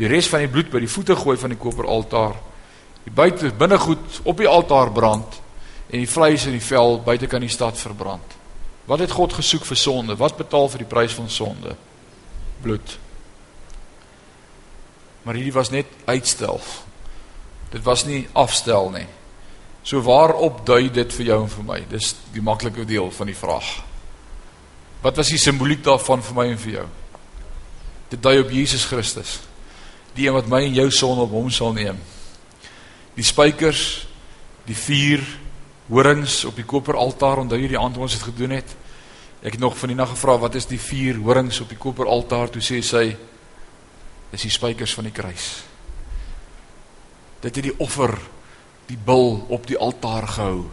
[0.00, 2.34] Die res van die bloed by die voete gooi van die koperaltaar.
[3.04, 5.38] Die buite binnegoed op die altaar brand
[5.86, 8.34] en die vleis en die vel buite kan die stad verbrand.
[8.90, 10.18] Wat het God gesoek vir sonde?
[10.18, 11.76] Wat betaal vir die prys van sonde?
[12.62, 12.98] Bloed.
[15.22, 16.60] Maar hierdie was net uitstel.
[17.70, 19.06] Dit was nie afstel nie.
[19.82, 21.78] So waarop dui dit vir jou en vir my?
[21.88, 23.68] Dis die maklike deel van die vraag.
[25.00, 26.86] Wat was die simboliek daarvan vir my en vir jou?
[28.10, 29.38] Dit dui op Jesus Christus.
[30.16, 32.00] Die een wat my en jou sonde op hom sal neem.
[33.16, 34.06] Die spykers,
[34.66, 35.24] die vuur,
[35.88, 38.76] horings op die koperaltaar, onthou jy die aand ons het gedoen het?
[39.40, 42.50] Ek het nog van die nag gevra wat is die vier horings op die koperaltaar?
[42.52, 43.04] Toe sê sy
[44.30, 45.62] dis die spykers van die kruis.
[47.40, 48.18] Dit het die offer,
[48.86, 50.68] die bil op die altaar gehou.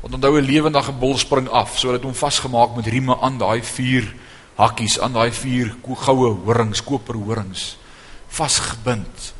[0.00, 3.62] Want onthou 'n lewendige bul spring af, so dit hom vasgemaak met rieme aan daai
[3.62, 4.14] vier
[4.54, 7.76] hakkies, aan daai vier goue horings, koper horings
[8.28, 9.32] vasgebind.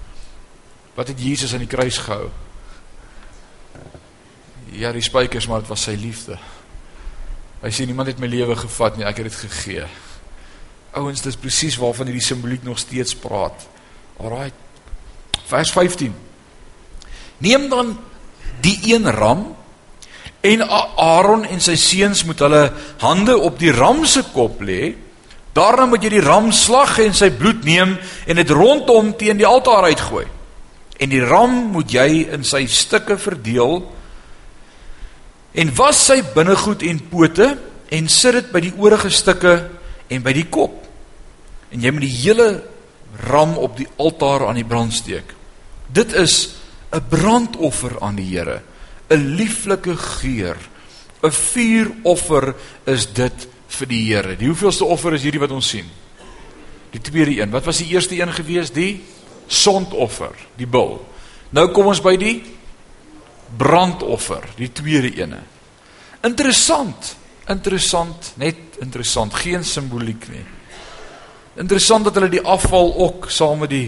[0.95, 2.31] Wat het Jesus aan die kruis gehou?
[4.75, 6.39] Ja, die spykers, maar dit was sy liefde.
[7.65, 9.87] Hy sê niemand het my lewe gevat nie, ek het dit gegee.
[11.01, 13.65] Ouens, dis presies waarvan hierdie simboliek nog steeds praat.
[14.21, 14.51] Alraai.
[15.49, 16.13] Vers 15.
[17.45, 17.95] Neem dan
[18.61, 19.47] die een ram
[20.45, 22.63] en Aaron en sy seuns moet hulle
[23.01, 24.93] hande op die ram se kop lê.
[25.57, 27.97] Daarna moet jy die ram slag en sy bloed neem
[28.29, 30.27] en dit rondom teen die altaar uitgooi.
[31.01, 33.81] En die ram moet jy in sy stukke verdeel
[35.55, 37.49] en was sy binnegoed en pote
[37.95, 39.55] en sit dit by die oorige stukke
[40.11, 40.81] en by die kop.
[41.71, 42.49] En jy moet die hele
[43.29, 45.35] ram op die altaar aan die brand steek.
[45.87, 46.57] Dit is
[46.93, 48.63] 'n brandoffer aan die Here,
[49.11, 50.57] 'n lieflike geur.
[51.23, 52.55] 'n Vuuroffer
[52.87, 54.37] is dit vir die Here.
[54.37, 55.87] Die hoeveelste offer is hierdie wat ons sien?
[56.91, 57.51] Die tweede een.
[57.51, 58.71] Wat was die eerste een gewees?
[58.71, 59.03] Die
[59.47, 61.07] sondoffer, die bul.
[61.51, 62.43] Nou kom ons by die
[63.59, 65.41] brandoffer, die tweede ene.
[66.25, 67.17] Interessant,
[67.49, 70.45] interessant, net interessant, geen simboliek nie.
[71.61, 73.87] Interessant dat hulle die afval ook saam met die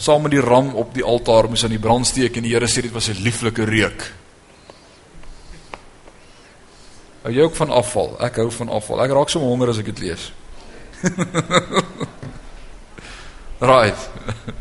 [0.00, 2.68] saam met die ram op die altaar moes aan die brand steek en die Here
[2.68, 4.12] sê dit was 'n lieflike reuk.
[7.22, 8.16] Hou jy ook van afval?
[8.20, 9.02] Ek hou van afval.
[9.04, 10.32] Ek raak so honger as ek dit lees.
[13.60, 14.08] right.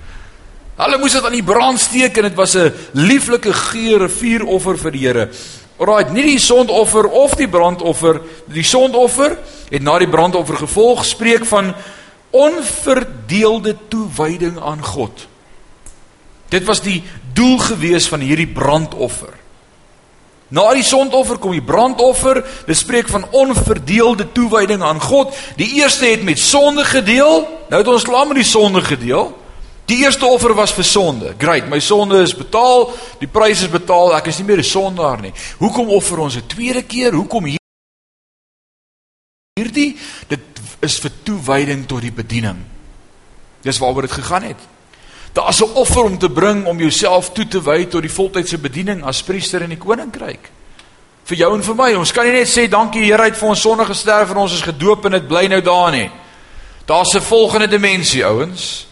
[0.79, 4.77] Hulle moes dit aan die brand steek en dit was 'n lieflike geur, 'n vuuroffer
[4.77, 5.29] vir die Here.
[5.77, 9.37] Alraait, nie die sondoffer of die brandoffer, die sondoffer
[9.69, 11.73] het na die brandoffer gevolg spreek van
[12.29, 15.27] onverdeelde toewyding aan God.
[16.49, 19.33] Dit was die doel gewees van hierdie brandoffer.
[20.47, 25.35] Na die sondoffer kom die brandoffer, dit spreek van onverdeelde toewyding aan God.
[25.55, 29.38] Die eerste het met sonde gedeel, nou het ons klaar met die sonde gedeel.
[29.89, 31.33] Die eerste offer was vir sonde.
[31.37, 35.21] Great, my sonde is betaal, die prys is betaal, ek is nie meer 'n sondaar
[35.21, 35.33] nie.
[35.57, 37.13] Hoekom offer ons 'n tweede keer?
[37.13, 37.45] Hoekom
[39.55, 39.97] hierdie?
[40.27, 40.39] Dit
[40.81, 42.57] is vir toewyding tot die bediening.
[43.61, 44.57] Dis waaroor dit gegaan het.
[45.33, 49.03] Daar's 'n offer om te bring om jouself toe te wy tot die voltydse bediening
[49.03, 50.51] as priester in die koninkryk.
[51.23, 51.93] Vir jou en vir my.
[51.93, 54.61] Ons kan nie net sê dankie Here het vir ons sonde gesterf en ons is
[54.61, 56.11] gedoop en dit bly nou daar nie.
[56.85, 58.88] Daar's 'n volgende dimensie, ouens.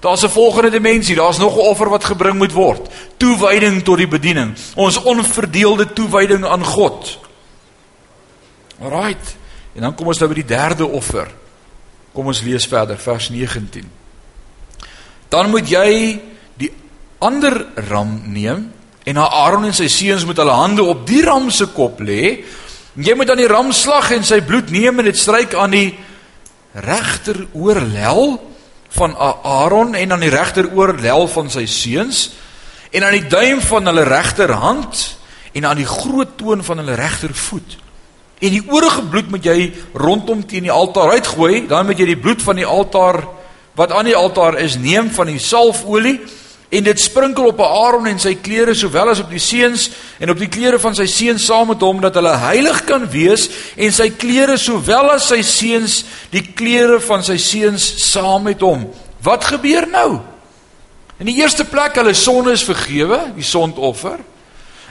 [0.00, 1.16] Daar's 'n volgende dimensie.
[1.16, 2.88] Daar's nog 'n offer wat gebring moet word.
[3.16, 4.54] Toewyding tot die bediening.
[4.74, 7.18] Ons onverdeelde toewyding aan God.
[8.82, 9.36] Alraight.
[9.74, 11.30] En dan kom ons nou by die derde offer.
[12.12, 13.90] Kom ons lees verder vers 19.
[15.28, 16.20] Dan moet jy
[16.58, 16.72] die
[17.18, 18.72] ander ram neem
[19.04, 22.44] en na Aaron en sy seuns moet hulle hande op die ram se kop lê.
[22.94, 25.98] Jy moet dan die ram slag en sy bloed neem en dit stryk aan die
[26.72, 28.47] regter oorlel
[28.88, 32.30] van Aaron en aan die regteroor lel van sy seuns
[32.90, 35.18] en aan die duim van hulle regterhand
[35.52, 37.76] en aan die groot toon van hulle regtervoet.
[38.38, 42.20] En die oorige bloed moet jy rondom teen die altaar uitgooi, dan moet jy die
[42.20, 43.24] bloed van die altaar
[43.78, 46.18] wat aan die altaar is neem van die salfolie
[46.68, 49.88] en dit sprinkel op Aaron en sy klere sowel as op die seuns
[50.20, 53.46] en op die klere van sy seuns saam met hom dat hulle heilig kan wees
[53.76, 56.02] en sy klere sowel as sy seuns
[56.34, 58.84] die klere van sy seuns saam met hom.
[59.24, 60.20] Wat gebeur nou?
[61.18, 64.20] In die eerste plek hulle sonde is vergewe, die sondoffer.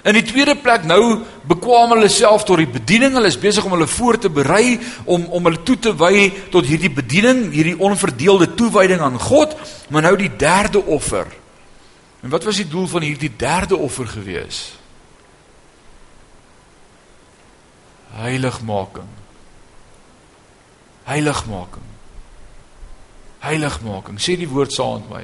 [0.08, 3.16] In die tweede plek nou bekwam hulle self tot die bediening.
[3.18, 6.68] Hulle is besig om hulle voor te berei om om hulle toe te wy tot
[6.68, 9.56] hierdie bediening, hierdie onverdeelde toewyding aan God.
[9.92, 11.28] Maar nou die derde offer.
[12.28, 14.74] En wat was die doel van hierdie derde offer gewees?
[18.12, 19.08] Heiligmaking.
[21.04, 21.88] Heiligmaking.
[23.40, 24.20] Heiligmaking.
[24.20, 25.24] Sê die woord saam met my.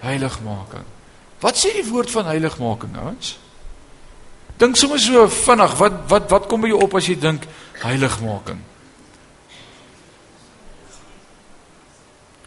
[0.00, 0.88] Heiligmaking.
[1.44, 3.36] Wat sê die woord van heiligmaking, ouens?
[4.56, 7.44] Dink sommer so vinnig, wat wat wat kom by jou op as jy dink
[7.84, 8.64] heiligmaking?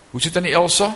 [0.10, 0.96] Hoe sit dit aan die Elsa?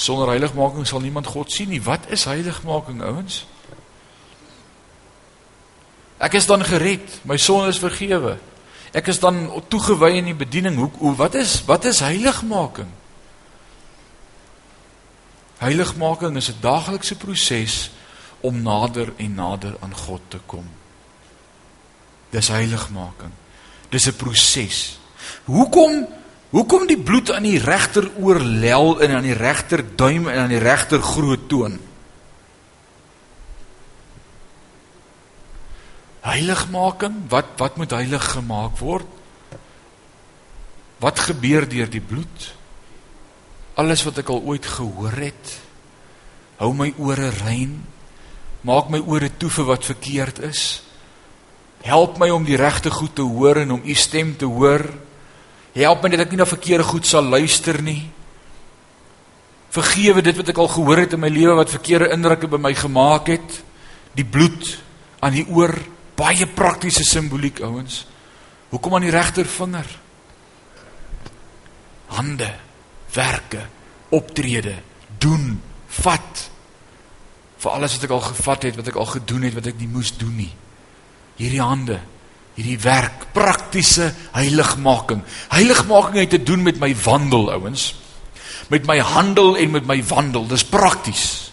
[0.00, 1.82] Sonder heiligmaking sal niemand God sien nie.
[1.84, 3.42] Wat is heiligmaking, ouens?
[6.20, 7.18] Ek is dan gered.
[7.28, 8.38] My sonde is vergewe.
[8.96, 10.78] Ek is dan toegewy in die bediening.
[10.80, 12.88] Hoe, hoe wat is wat is heiligmaking?
[15.60, 17.90] Heiligmaking is 'n daaglikse proses
[18.40, 20.64] om nader en nader aan God te kom.
[22.30, 23.32] Dis heiligmaking.
[23.88, 24.98] Dis 'n proses.
[25.44, 26.08] Hoekom
[26.50, 30.62] hoekom die bloed aan die regter oorlel en aan die regter duim en aan die
[30.62, 31.78] regter groot toon?
[36.20, 39.08] Heiligmaking, wat wat moet heilig gemaak word?
[41.00, 42.50] Wat gebeur deur die bloed?
[43.80, 45.54] Alles wat ek al ooit gehoor het,
[46.60, 47.78] hou my ore rein,
[48.68, 50.82] maak my ore toe vir wat verkeerd is.
[51.80, 54.84] Help my om die regte goed te hoor en om u stem te hoor.
[55.76, 58.02] Help my dat ek nie na verkeerde goed sal luister nie.
[59.70, 62.72] Vergewe dit wat ek al gehoor het in my lewe wat verkeerde indrukke by my
[62.74, 63.60] gemaak het.
[64.18, 64.72] Die bloed
[65.22, 65.76] aan die oor
[66.18, 68.02] baie praktiese simboliek ouens.
[68.70, 69.86] Hoekom aan die regtervinger?
[72.10, 72.48] Hande,
[73.14, 73.62] werke,
[74.10, 74.74] optrede,
[75.22, 75.60] doen,
[76.02, 76.46] vat.
[77.60, 79.90] Vir alles wat ek al gevat het, wat ek al gedoen het, wat ek nie
[79.90, 80.50] moes doen nie.
[81.38, 82.00] Hierdie hande,
[82.54, 85.22] hierdie werk, praktiese heiligmaking.
[85.48, 87.94] Heiligmaking het te doen met my wandel, ouens.
[88.68, 90.46] Met my handel en met my wandel.
[90.46, 91.50] Dis prakties.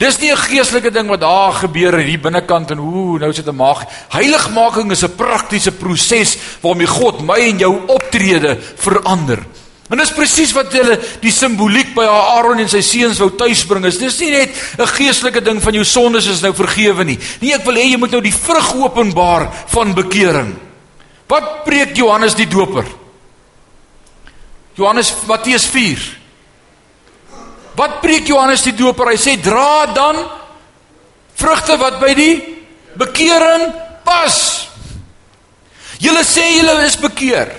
[0.00, 3.46] Dis nie 'n geestelike ding wat daar gebeur in hier binnekant en ooh, nou sit
[3.46, 3.84] 'n maag.
[4.08, 9.44] Heiligmaking is 'n praktiese proses waarmee God my en jou optrede verander.
[9.90, 13.84] En dis presies wat hulle die simboliek by Aaron en sy seuns wou tuisbring.
[13.88, 17.18] Is dis nie net 'n geestelike ding van jou sondes is nou vergewe nie.
[17.40, 20.56] Nee, ek wil hê jy moet nou die vrug openbaar van bekering.
[21.26, 22.84] Wat preek Johannes die Doper?
[24.76, 26.20] Johannes Matteus 4
[27.80, 29.12] Wat preek Johannes die Doper?
[29.14, 30.18] Hy sê dra dan
[31.40, 32.34] vrugte wat by die
[33.00, 33.70] bekering
[34.04, 34.36] pas.
[36.00, 37.52] Julle sê julle is bekeer.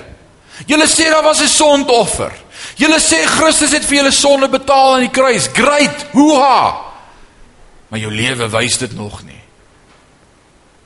[0.68, 2.32] Julle sê daar was 'n sondoffer.
[2.76, 5.48] Julle sê Christus het vir julle sonde betaal aan die kruis.
[5.54, 6.06] Great.
[6.12, 6.76] Hoeha.
[7.88, 9.42] Maar jou lewe wys dit nog nie.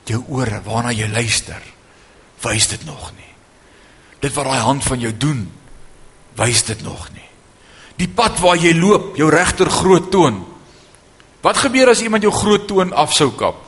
[0.04, 1.62] Jou ore waarna jy luister,
[2.40, 3.34] wys dit nog nie.
[4.20, 5.52] Dit wat daai hand van jou doen,
[6.34, 7.26] wys dit nog nie
[7.96, 10.42] die pad waar jy loop, jou regter groot toon.
[11.44, 13.62] Wat gebeur as iemand jou groot toon afsou kap?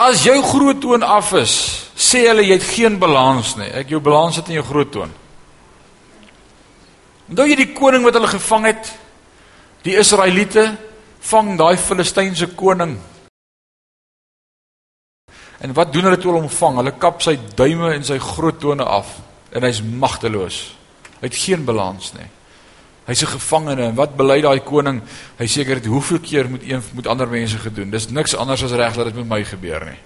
[0.00, 1.54] As jou groot toon af is,
[1.92, 3.68] sê hulle jy het geen balans nie.
[3.68, 5.12] Ek jou balans het in jou groot toon.
[7.30, 8.94] Onthou jy die koning wat hulle gevang het?
[9.84, 10.70] Die Israeliete
[11.30, 12.96] vang daai Filistynse koning
[15.60, 16.78] En wat doen hulle toe hom vang?
[16.80, 19.12] Hulle kap sy duime en sy groot tone af
[19.52, 20.60] en hy's magteloos.
[21.20, 22.28] Hy het geen balans nie.
[23.10, 25.02] Hy's 'n gevangene en wat bely daai koning?
[25.38, 27.90] Hy seker dit hoeveel keer moet een moet ander mense gedoen.
[27.90, 29.98] Dis niks anders as reg dat dit met my gebeur nie.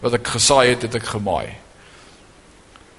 [0.00, 1.52] Wat ek gesaai het, het ek gemaai.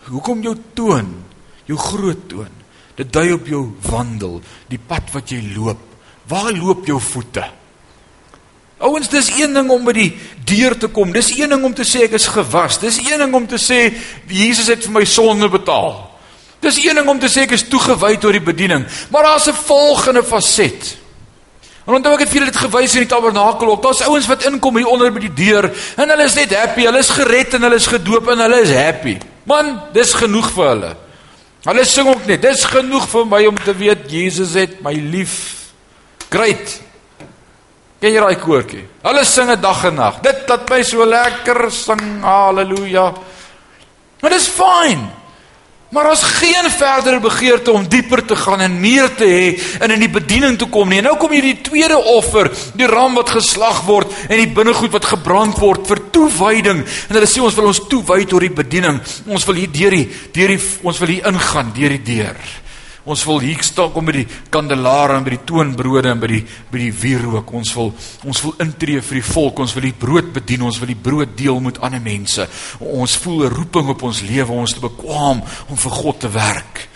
[0.06, 1.24] Hoekom jou toon?
[1.66, 2.50] Jou groot toon.
[2.96, 5.80] Dit dui op jou wandel, die pad wat jy loop.
[6.28, 7.46] Waar loop jou voete?
[8.78, 11.12] Ouens, dis een ding om by die deur te kom.
[11.12, 12.78] Dis een ding om te sê ek is gewas.
[12.80, 13.94] Dis een ding om te sê
[14.28, 16.09] Jesus het vir my sonde betaal.
[16.60, 18.86] Dis een ding om te sê ek is toegewy tot die bediening.
[19.10, 20.98] Maar daar's 'n volgende faset.
[21.90, 23.82] En onthou ek het vir julle dit gewys in die tabernakel ook.
[23.82, 26.86] Daar's ouens wat inkom hier onder by die deur en hulle is net happy.
[26.86, 29.18] Hulle is gered en hulle is gedoop en hulle is happy.
[29.44, 30.92] Man, dis genoeg vir hulle.
[31.66, 32.42] Hulle sing ook net.
[32.42, 35.34] Dis genoeg vir my om te weet Jesus het my lief.
[36.30, 36.82] Great.
[38.00, 38.86] Ken jy daai koortjie?
[39.04, 40.22] Hulle sing 'n dag en nag.
[40.22, 42.22] Dit laat my so lekker sing.
[42.22, 43.14] Halleluja.
[44.22, 45.10] Maar dis fyn.
[45.90, 49.48] Maar ons geen verdere begeerte om dieper te gaan en meer te hê
[49.82, 51.00] en in die bediening te kom nie.
[51.02, 54.94] En nou kom hier die tweede offer, die ram wat geslag word en die binnegoed
[54.94, 56.84] wat gebrand word vir toewyding.
[57.10, 59.02] En hulle sê ons wil ons toewy tot die bediening.
[59.26, 60.06] Ons wil hier deur die
[60.38, 62.50] deur die ons wil hier ingaan deur die deur.
[63.10, 66.44] Ons wil hier staan kom by die kandelaare en by die toonbrode en by die
[66.70, 67.50] by die wierook.
[67.58, 67.90] Ons wil
[68.30, 69.64] ons wil intree vir die volk.
[69.64, 70.68] Ons wil die brood bedien.
[70.68, 72.46] Ons wil die brood deel met ander mense.
[72.80, 76.30] Ons voel 'n roeping op ons lewe om ons te bekwam om vir God te
[76.30, 76.88] werk.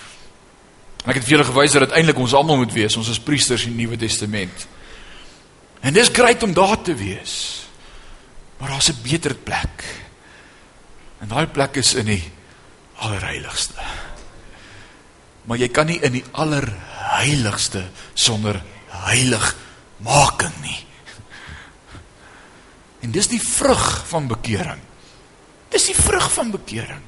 [1.04, 2.98] En ek het vir julle gewys dat dit eintlik ons almal moet wees.
[2.98, 4.68] Ons is priesters in die Nuwe Testament.
[5.82, 7.66] En dis grait om daar te wees.
[8.60, 9.84] Maar daar's 'n beter plek.
[11.22, 12.24] En daai plek is in die
[12.96, 14.03] allerheiligste.
[15.46, 17.84] Maar jy kan nie in die allerheiligste
[18.14, 18.62] sonder
[19.10, 19.56] heilig
[20.04, 20.80] making nie.
[23.04, 24.80] En dis die vrug van bekering.
[25.74, 27.02] Dis die vrug van bekering.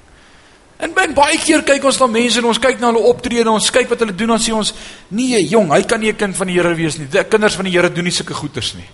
[0.76, 3.72] En ben baie keer kyk ons na mense en ons kyk na hulle optrede ons
[3.72, 4.74] kyk wat hulle doen en sê ons
[5.16, 7.08] nee jong, hy kan nie 'n kind van die Here wees nie.
[7.08, 8.88] Die kinders van die Here doen nie sulke goeters nie.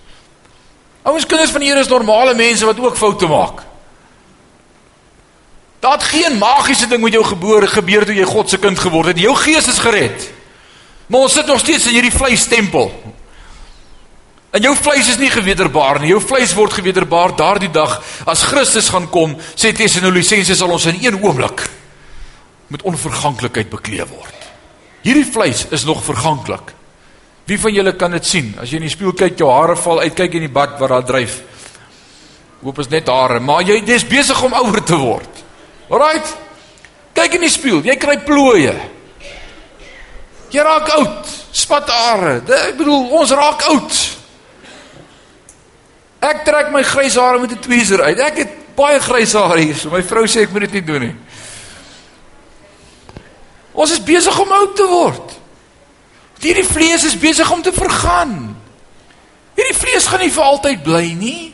[1.04, 3.71] Ouens kinders van die Here is normale mense wat ook foute maak.
[5.82, 9.12] Daar het geen magiese ding met jou gebeur gebeur toe jy God se kind geword
[9.12, 9.20] het.
[9.20, 10.28] Jou gees is gered.
[11.10, 12.92] Maar ons sit nog steeds in hierdie vleistempel.
[14.52, 16.12] En jou vleis is nie gewederbaar nie.
[16.12, 17.98] Jou vleis word gewederbaar daardie dag
[18.30, 21.64] as Christus gaan kom, sê Tessalonisense sal ons in een oomblik
[22.72, 24.50] met onverganklikheid bekleed word.
[25.02, 26.76] Hierdie vleis is nog verganklik.
[27.50, 28.52] Wie van julle kan dit sien?
[28.62, 31.00] As jy in die spieël kyk, jou hare val uit, kyk in die bad waar
[31.00, 31.42] daar dryf.
[32.62, 35.42] Hoop is net hare, maar jy jy's besig om ouer te word.
[35.92, 36.38] Alraight.
[37.14, 38.74] Kyk in die spieël, jy kry plooie.
[40.52, 42.38] Jy raak oud, spat hare.
[42.44, 44.00] Ek bedoel, ons raak oud.
[46.22, 48.20] Ek trek my grys hare met 'n tweezer uit.
[48.20, 49.76] Ek het baie grys hare hier.
[49.76, 51.16] So my vrou sê ek moet dit nie doen nie.
[53.74, 55.40] Ons is besig om oud te word.
[56.40, 58.56] Hierdie vlees is besig om te vergaan.
[59.56, 61.54] Hierdie vlees gaan nie vir altyd bly nie.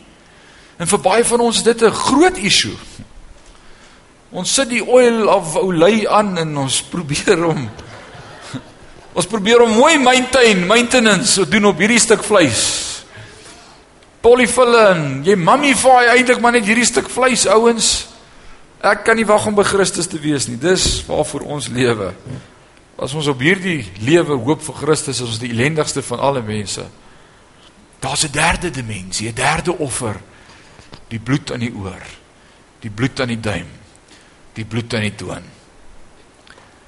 [0.80, 2.78] En vir baie van ons is dit 'n groot issue.
[4.36, 7.62] Ons sit die oil of olie aan en ons probeer om
[9.18, 12.60] ons probeer om mooi maintain, maintenance te doen op hierdie stuk vleis.
[14.22, 17.88] Polyfillen, jy mummify eintlik maar net hierdie stuk vleis ouens.
[18.86, 20.60] Ek kan nie wag om by Christus te wees nie.
[20.62, 22.12] Dis waarvoor ons lewe.
[23.02, 26.86] As ons op hierdie lewe hoop vir Christus, is ons die ellendigste van alle mense.
[28.04, 30.22] Daar's 'n derde dimensie, 'n derde offer.
[31.10, 32.06] Die bloed aan die oor.
[32.82, 33.77] Die bloed aan die duim
[34.58, 35.46] die bloed aan die toon.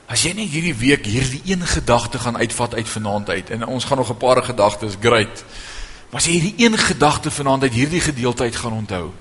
[0.09, 3.85] As jy net hierdie week hierdie een gedagte gaan uitvat uit vanaand uit en ons
[3.85, 5.43] gaan nog 'n paar gedagtes, great.
[6.09, 9.11] Maar as jy hierdie een gedagte vanaand uit hierdie gedeelte uit gaan onthou,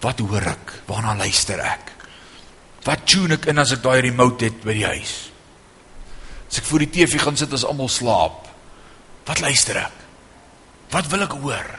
[0.00, 0.82] wat hoor ek?
[0.86, 1.92] Waarna luister ek?
[2.82, 5.30] Wat tune ek in as ek daai remote het by die huis?
[6.50, 8.48] As ek voor die TV gaan sit as almal slaap,
[9.24, 9.94] wat luister ek?
[10.90, 11.70] Wat wil ek hoor?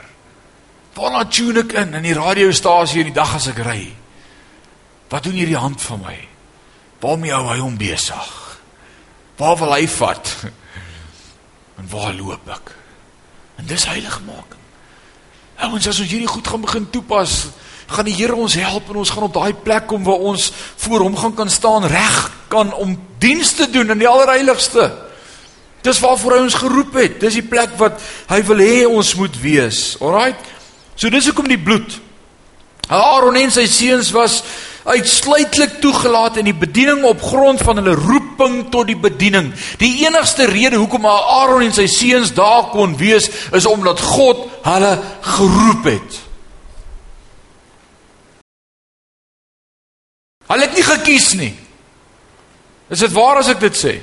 [0.95, 4.02] Waarna tune ek in in die radiostasie in die dag as ek ry?
[5.13, 6.15] Wat doen hierdie hand van my?
[7.03, 8.29] Waarmee hou hy hom besig?
[9.37, 10.31] Waar wil hy vat?
[11.77, 12.71] En waar loop ek?
[13.61, 14.61] En dis heiligmaking.
[15.61, 17.35] Ouens, as ons hierdie goed gaan begin toepas,
[17.93, 20.47] gaan die Here ons help en ons gaan op daai plek kom waar ons
[20.85, 22.17] voor hom gaan kan staan reg
[22.49, 24.87] kan om diens te doen in die allerheiligste.
[25.85, 27.19] Dis waarvoor hy ons geroep het.
[27.21, 29.81] Dis die plek wat hy wil hê ons moet wees.
[30.01, 30.33] Alraai.
[30.95, 31.99] So dis hoekom die bloed.
[32.89, 34.41] Aaron en sy seuns was
[34.83, 39.53] uitsluitlik toegelaat in die bediening op grond van hulle roeping tot die bediening.
[39.79, 44.93] Die enigste rede hoekom Aaron en sy seuns daar kon wees is omdat God hulle
[45.21, 46.19] geroep het.
[50.51, 51.53] Hulle het nie gekies nie.
[52.91, 53.93] Is dit waar as ek dit sê?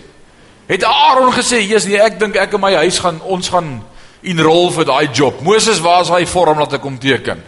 [0.71, 3.85] Het Aaron gesê, "Jesus, nee, ek dink ek in my huis gaan ons gaan
[4.23, 7.43] enrol vir daai job." Moses, waar is hy vorm laat ek kom teken?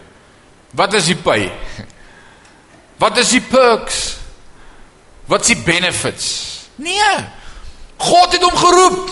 [0.71, 1.51] Wat is die pay?
[3.01, 4.17] Wat is die perks?
[5.25, 6.27] Wat is die benefits?
[6.75, 7.15] Nee.
[7.97, 9.11] God het hom geroep.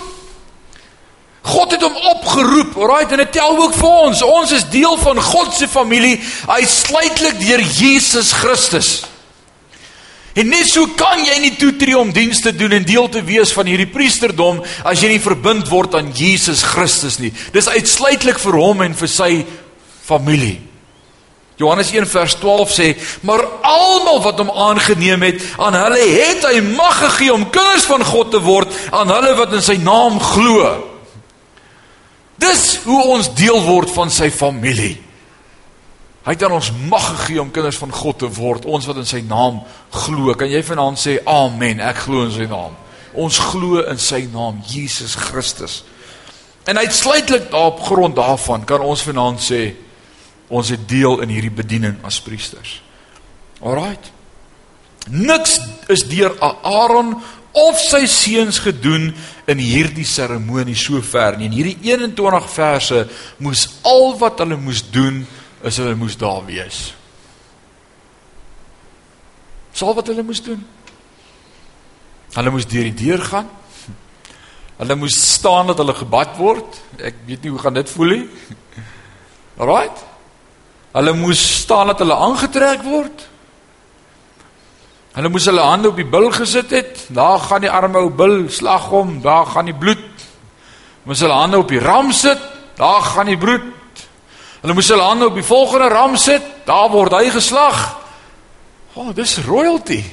[1.41, 2.75] God het hom opgeroep.
[2.77, 4.25] Alraait, en dit tel ook vir ons.
[4.25, 8.91] Ons is deel van God se familie uitsluitlik deur Jesus Christus.
[10.37, 13.67] En net so kan jy nie toetree om dienste doen en deel te wees van
[13.67, 17.33] hierdie priesterdom as jy nie verbind word aan Jesus Christus nie.
[17.51, 19.31] Dis uitsluitlik vir hom en vir sy
[20.07, 20.70] familie.
[21.61, 22.87] Johannes 1 vers 12 sê,
[23.27, 28.05] maar almal wat hom aangeneem het, aan hulle het hy mag gegee om kinders van
[28.05, 30.71] God te word, aan hulle wat in sy naam glo.
[32.41, 34.95] Dis hoe ons deel word van sy familie.
[36.21, 39.09] Hy het aan ons mag gegee om kinders van God te word, ons wat in
[39.09, 39.61] sy naam
[40.03, 40.33] glo.
[40.37, 42.77] Kan jy vanaand sê amen, ek glo in sy naam.
[43.17, 45.81] Ons glo in sy naam, Jesus Christus.
[46.69, 49.63] En uitsluitlik daarop grond daarvan kan ons vanaand sê
[50.51, 52.81] ons het deel in hierdie bediening as priesters.
[53.63, 54.11] Alraight.
[55.09, 55.57] Niks
[55.89, 57.15] is deur Aaron
[57.57, 59.09] of sy seuns gedoen
[59.49, 61.49] in hierdie seremonie sover nie.
[61.49, 63.05] In hierdie 21 verse
[63.41, 65.23] moes al wat hulle moes doen
[65.63, 66.91] is hulle moes daar wees.
[69.73, 70.61] Sal wat hulle moes doen?
[72.35, 73.49] Hulle moes deur die deur gaan.
[74.81, 76.79] Hulle moes staan dat hulle gebad word.
[76.99, 78.23] Ek weet nie hoe gaan dit voel nie.
[79.61, 80.07] Alraight.
[80.91, 83.27] Hulle moes staan dat hulle aangetrek word.
[85.15, 87.05] Hulle moes hulle hande op die bil gesit het.
[87.15, 90.25] Daar gaan die arme ou bil slag hom, daar gaan die bloed.
[91.03, 92.39] Moes hulle hande op die ram sit,
[92.79, 93.67] daar gaan die bloed.
[94.61, 97.79] Hulle moes hulle hande op die volgende ram sit, daar word hy geslag.
[98.93, 100.03] O, oh, dis royalty.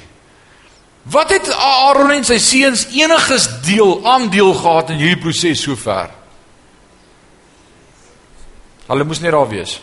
[1.11, 6.11] Wat het Aaron en sy seuns eniges deel aandeel gehad in hierdie proses sover?
[8.89, 9.79] Hulle moes net daar wees.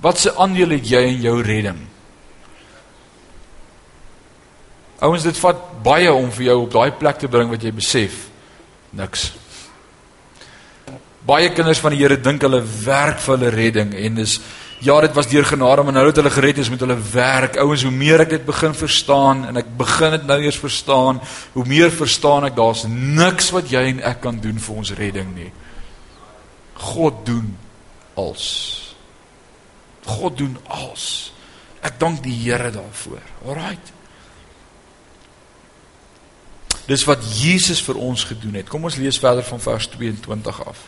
[0.00, 1.80] Wat se aandeel het jy in jou redding?
[4.98, 8.24] Ouens, dit vat baie om vir jou op daai plek te bring wat jy besef
[8.98, 9.32] niks.
[11.28, 14.38] Baie kinders van die Here dink hulle werk vir hulle redding en dis
[14.78, 17.56] ja, dit was deur genade, maar nou dat hulle gered is met hulle werk.
[17.58, 21.18] Ouens, hoe meer ek dit begin verstaan en ek begin dit nou eers verstaan,
[21.56, 25.32] hoe meer verstaan ek daar's niks wat jy en ek kan doen vir ons redding
[25.34, 25.50] nie.
[26.94, 27.56] God doen
[28.14, 28.87] als.
[30.08, 31.32] God doen als.
[31.84, 33.22] Ek dank die Here daarvoor.
[33.46, 33.92] Alraight.
[36.88, 38.70] Dis wat Jesus vir ons gedoen het.
[38.72, 40.86] Kom ons lees verder van vers 22 af.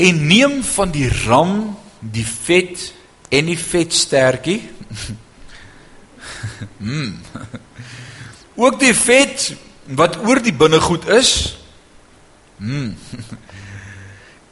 [0.00, 2.88] En neem van die ram die vet
[3.28, 4.62] en die vetstertjie.
[6.78, 7.20] mm.
[8.56, 9.52] Ook die vet
[9.92, 11.32] wat oor die binnegoed is.
[12.56, 12.94] Mm.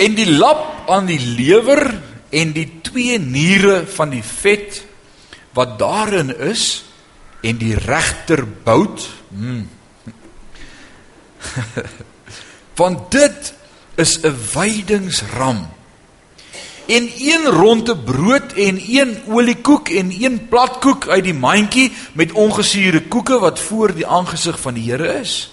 [0.00, 1.82] en die lap aan die lewer
[2.30, 4.80] en die twee niere van die vet
[5.56, 6.84] wat daarin is
[7.44, 9.08] en die regterbout.
[9.28, 9.68] Hmm.
[12.80, 13.52] Want dit
[14.00, 15.68] is 'n wydingsram.
[16.86, 23.02] En een ronde brood en een oliekoek en een platkoek uit die mandjie met ongesuurde
[23.02, 25.52] koeke wat voor die aangesig van die Here is.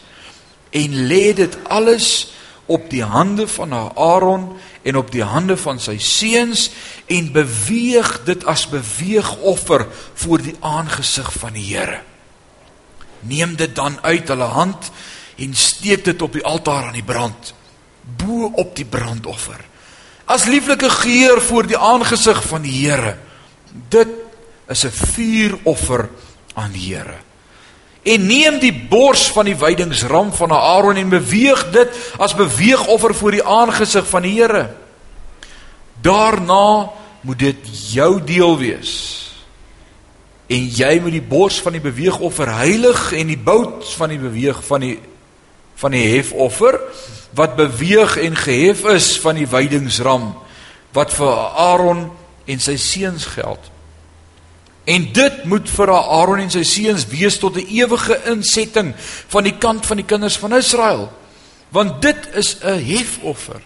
[0.69, 2.36] En lê dit alles
[2.67, 6.67] op die hande van Aaron en op die hande van sy seuns
[7.07, 12.01] en beweeg dit as beweegoffer voor die aangesig van die Here.
[13.19, 14.91] Neem dit dan uit hulle hand
[15.37, 17.53] en steek dit op die altaar aan die brand
[18.17, 19.59] bo op die brandoffer.
[20.27, 23.17] As lieflike geur voor die aangesig van die Here.
[23.89, 24.11] Dit
[24.67, 26.09] is 'n vuuroffer
[26.53, 27.26] aan die Here
[28.07, 33.35] en neem die bors van die wydingsram van Aaron en beweeg dit as beweegoffer voor
[33.35, 34.69] die aangesig van die Here.
[36.01, 36.91] Daarna
[37.21, 38.93] moet dit jou deel wees.
[40.47, 44.63] En jy moet die bors van die beweegoffer heilig en die bout van die beweeg
[44.63, 44.97] van die
[45.77, 46.79] van die hefoffer
[47.37, 50.31] wat beweeg en gehef is van die wydingsram
[50.95, 52.07] wat vir Aaron
[52.49, 53.61] en sy seuns geld.
[54.87, 58.93] En dit moet vir Aaron en sy seuns wees tot 'n ewige insetting
[59.27, 61.11] van die kant van die kinders van Israel.
[61.69, 63.61] Want dit is 'n hefoffer.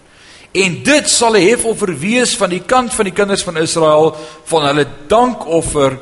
[0.51, 4.65] En dit sal 'n hefoffer wees van die kant van die kinders van Israel van
[4.65, 5.99] hulle dankoffer,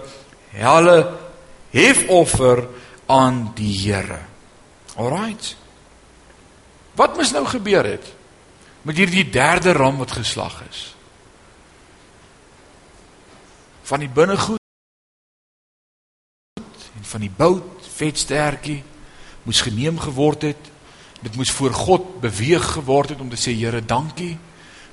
[0.51, 1.11] hulle
[1.69, 2.67] hefoffer
[3.05, 4.19] aan die Here.
[4.95, 5.55] Alraight.
[6.93, 8.05] Wat mos nou gebeur het
[8.81, 10.95] met hierdie derde ram wat geslag is?
[13.83, 14.58] Van die binnegoed
[17.09, 18.83] van die bout vetstertjie
[19.47, 20.69] moes geneem geword het.
[21.23, 24.37] Dit moes voor God beweeg geword het om te sê Here, dankie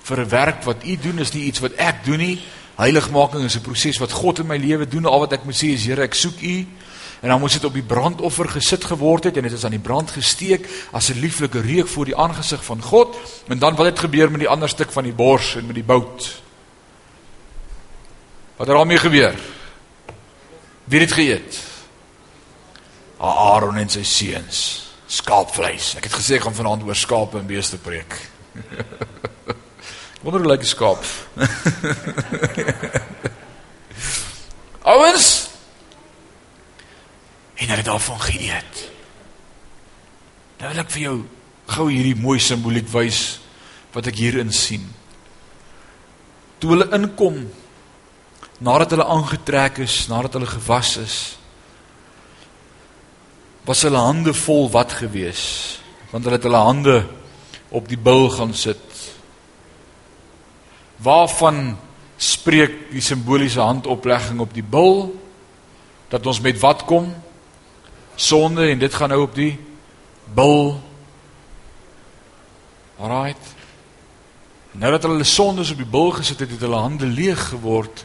[0.07, 2.39] vir 'n werk wat U doen is nie iets wat ek doen nie.
[2.77, 5.07] Heiligmaking is 'n proses wat God in my lewe doen.
[5.07, 6.67] Al wat ek moet sê is Here, ek soek U.
[7.21, 9.79] En dan moes dit op die brandoffer gesit geword het en dit is aan die
[9.79, 13.17] brand gesteek as 'n lieflike reuk voor die aangesig van God.
[13.49, 15.85] En dan wat het gebeur met die ander stuk van die bors en met die
[15.85, 16.43] bout?
[18.57, 19.35] Wat het daarmee gebeur?
[20.85, 21.76] Wie het geëet?
[23.19, 24.59] Aaron en sy seuns
[25.07, 25.95] skaapvleis.
[25.97, 28.17] Ek het gesê ek gaan vanaand oor skape en beeste preek.
[30.23, 31.03] Wonder hoe lyk 'n skaap?
[34.93, 35.49] Ouens
[37.57, 38.75] en hulle het daarvan geëet.
[40.59, 41.17] Nou wil ek vir jou
[41.67, 43.41] gou hierdie mooi simboliek wys
[43.95, 44.85] wat ek hierin sien.
[46.59, 47.47] Toe hulle inkom
[48.65, 51.17] nadat hulle aangetrek is, nadat hulle gewas is,
[53.67, 55.43] was hulle hande vol wat gewees
[56.13, 56.97] want hulle het hulle hande
[57.75, 58.79] op die bil gaan sit.
[61.03, 61.75] Waarvan
[62.17, 65.11] spreek die simboliese handoplegging op die bil
[66.09, 67.11] dat ons met wat kom?
[68.15, 69.59] Sonde en dit gaan nou op die
[70.35, 70.79] bil.
[72.97, 73.55] Alright.
[74.73, 78.05] Nou dat hulle sondes op die bil gesit het het hulle hande leeg geword.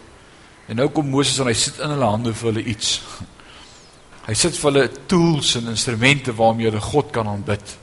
[0.68, 2.98] En nou kom Moses en hy sit in hulle hande vir hulle iets
[4.28, 7.78] Hy sit vir hulle tools en instrumente waarmee hulle God kan aanbid.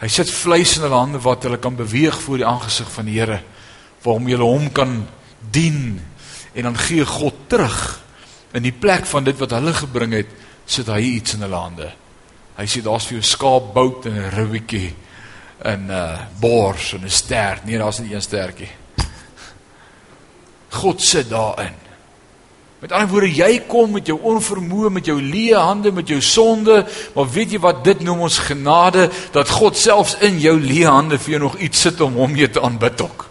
[0.00, 3.18] Hy sit vleis in hulle hande wat hulle kan beweeg voor die aangesig van die
[3.18, 3.40] Here
[4.04, 4.94] waarmee hulle hom kan
[5.52, 6.00] dien
[6.54, 8.00] en dan gee God terug
[8.56, 10.30] in die plek van dit wat hulle gebring het,
[10.66, 11.90] sit hy iets in hulle hande.
[12.56, 14.94] Hy sê daar's vir jou skaapbout en 'n ribbetjie
[15.64, 17.60] en 'n uh, bors en 'n ster.
[17.64, 18.68] Nee, daar's net een stertjie.
[20.70, 21.74] God sit daarin.
[22.80, 26.78] Met ander woorde, jy kom met jou onvermoë, met jou leë hande, met jou sonde,
[27.12, 31.18] maar weet jy wat dit noem ons genade dat God selfs in jou leë hande
[31.20, 33.26] vir jou nog iets sit om hom mee te aanbid ook.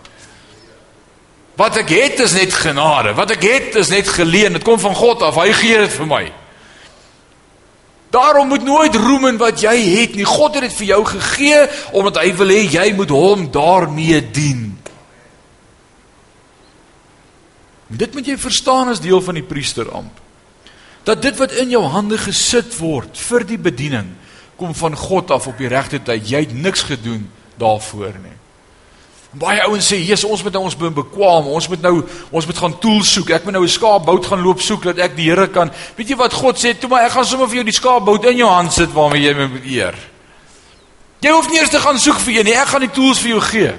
[1.60, 3.12] Wat ek het is net genade.
[3.18, 4.54] Wat ek het is net geleen.
[4.56, 5.36] Dit kom van God af.
[5.36, 6.22] Hy gee dit vir my.
[8.10, 10.26] Daarom moet nooit roem in wat jy het nie.
[10.26, 11.66] God het dit vir jou gegee
[12.00, 14.79] omdat hy wil hê jy moet hom daarmee dien.
[17.90, 20.20] Dit moet jy verstaan as deel van die priesteramp.
[21.08, 24.12] Dat dit wat in jou hande gesit word vir die bediening
[24.60, 26.28] kom van God af op die regte tyd.
[26.30, 27.26] Jy het niks gedoen
[27.58, 28.36] daarvoor nie.
[29.30, 31.48] Baie ouens sê, "Jesus, ons moet nou ons bekwam.
[31.48, 33.30] Ons moet nou ons moet gaan tools soek.
[33.30, 36.16] Ek moet nou 'n skaapbout gaan loop soek dat ek die Here kan." Weet jy
[36.16, 36.78] wat God sê?
[36.78, 39.34] "Toe maar ek gaan sommer vir jou die skaapbout in jou hand sit waarmee jy
[39.34, 39.96] my eer."
[41.20, 42.54] Jy hoef nie eers te gaan soek vir een nie.
[42.54, 43.74] Ek gaan die tools vir jou gee.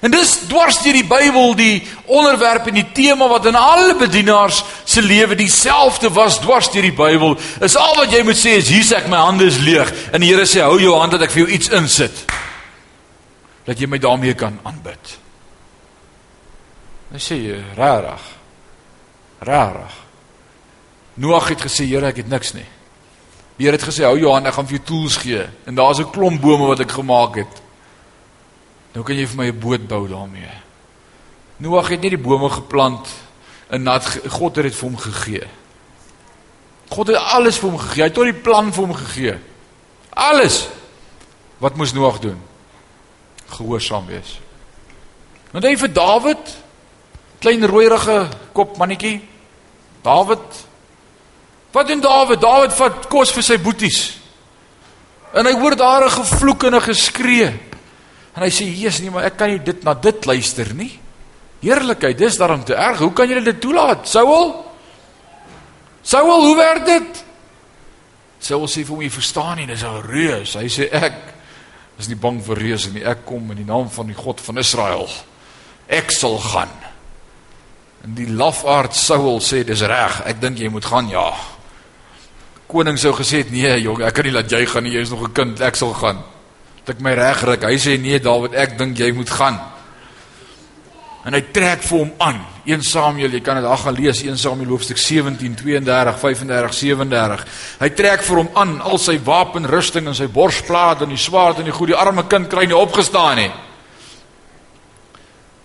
[0.00, 1.74] En dis dwars deur die Bybel die
[2.08, 6.96] onderwerp en die tema wat in alle bedienaars se lewe dieselfde was dwars deur die
[6.96, 7.36] Bybel.
[7.60, 10.32] Is al wat jy moet sê is hier's ek my hande is leeg en die
[10.32, 12.24] Here sê hou jou hand dat ek vir jou iets insit.
[13.68, 15.16] Dat jy my daarmee kan aanbid.
[17.12, 17.40] Hy sê
[17.76, 18.24] rarig.
[19.44, 19.96] Rarig.
[21.20, 22.68] Noag het gesê Here ek het niks nie.
[23.60, 26.00] Die Here het gesê hou jou hand ek gaan vir jou tools gee en daar's
[26.00, 27.54] 'n klomp bome wat ek gemaak het.
[28.94, 30.50] Nou kan jy vir my 'n boot bou daarmee.
[31.56, 33.08] Noag het nie die bome geplant
[33.68, 35.46] en nat God het dit vir hom gegee.
[36.88, 38.02] God het alles vir hom gegee.
[38.02, 39.38] Hy het tot die plan vir hom gegee.
[40.10, 40.68] Alles.
[41.58, 42.40] Wat moes Noag doen?
[43.46, 44.40] Gehoorsaam wees.
[45.52, 46.56] Want hy vir Dawid
[47.38, 49.20] klein rooierige kop mannetjie.
[50.02, 50.66] Dawid
[51.70, 52.40] Wat doen Dawid?
[52.40, 53.98] Dawid vat kos vir sy boeties.
[55.30, 57.69] En hy hoor daar 'n gevloek en 'n geskree.
[58.34, 60.92] En hy sê: "Jesus, nee, maar ek kan nie dit na dit luister nie.
[61.60, 62.98] Heerlikheid, dis daarom te erg.
[62.98, 64.08] Hoe kan jy dit toelaat?
[64.08, 64.54] Saul?
[66.02, 67.24] Saul, hoe werk dit?"
[68.38, 71.34] Saul sê vir hom: "Jy verstaan nie, dis 'n reus." Hy sê: "Ek
[71.98, 73.04] is nie bang vir reuse nie.
[73.04, 75.08] Ek kom in die naam van die God van Israel.
[75.88, 76.70] Ek sal gaan."
[78.04, 80.22] En die lafaard Saul sê: "Dis reg.
[80.24, 81.34] Ek dink jy moet gaan, ja."
[82.66, 84.92] Koning sou gesê het: "Nee, jong, ek kan nie laat jy gaan nie.
[84.92, 85.60] Jy is nog 'n kind.
[85.60, 86.22] Ek sal gaan."
[86.90, 87.66] Dat ek my reg ruk.
[87.70, 89.58] Hy sê nee Dawid, ek dink jy moet gaan.
[91.28, 92.40] En hy trek vir hom aan.
[92.66, 97.44] 1 Samuel, jy kan dit daar gaan lees, 1 Samuel hoofstuk 17, 32, 35, 37.
[97.80, 101.68] Hy trek vir hom aan al sy wapenrusting en sy borsplaat en die swaard en
[101.68, 103.50] die goeie arme kind kry nie opgestaan nie.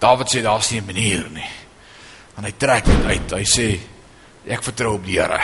[0.03, 1.49] Dawid sê daar's nie 'n manier nie.
[2.37, 3.31] En hy trek dit uit.
[3.31, 3.79] Hy sê
[4.47, 5.39] ek vertrou op die Here.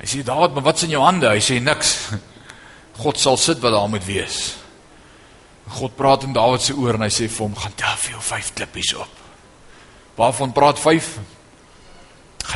[0.00, 1.28] Hy sê Dawid, maar wat's in jou hande?
[1.28, 2.10] Hy sê niks.
[2.98, 4.56] God sal sit wat daar moet wees.
[5.78, 8.22] God praat in Dawid se oor en hy sê vir hom gaan tel vir jou
[8.30, 9.24] 5 klippies op.
[10.18, 11.10] Waarvan praat 5?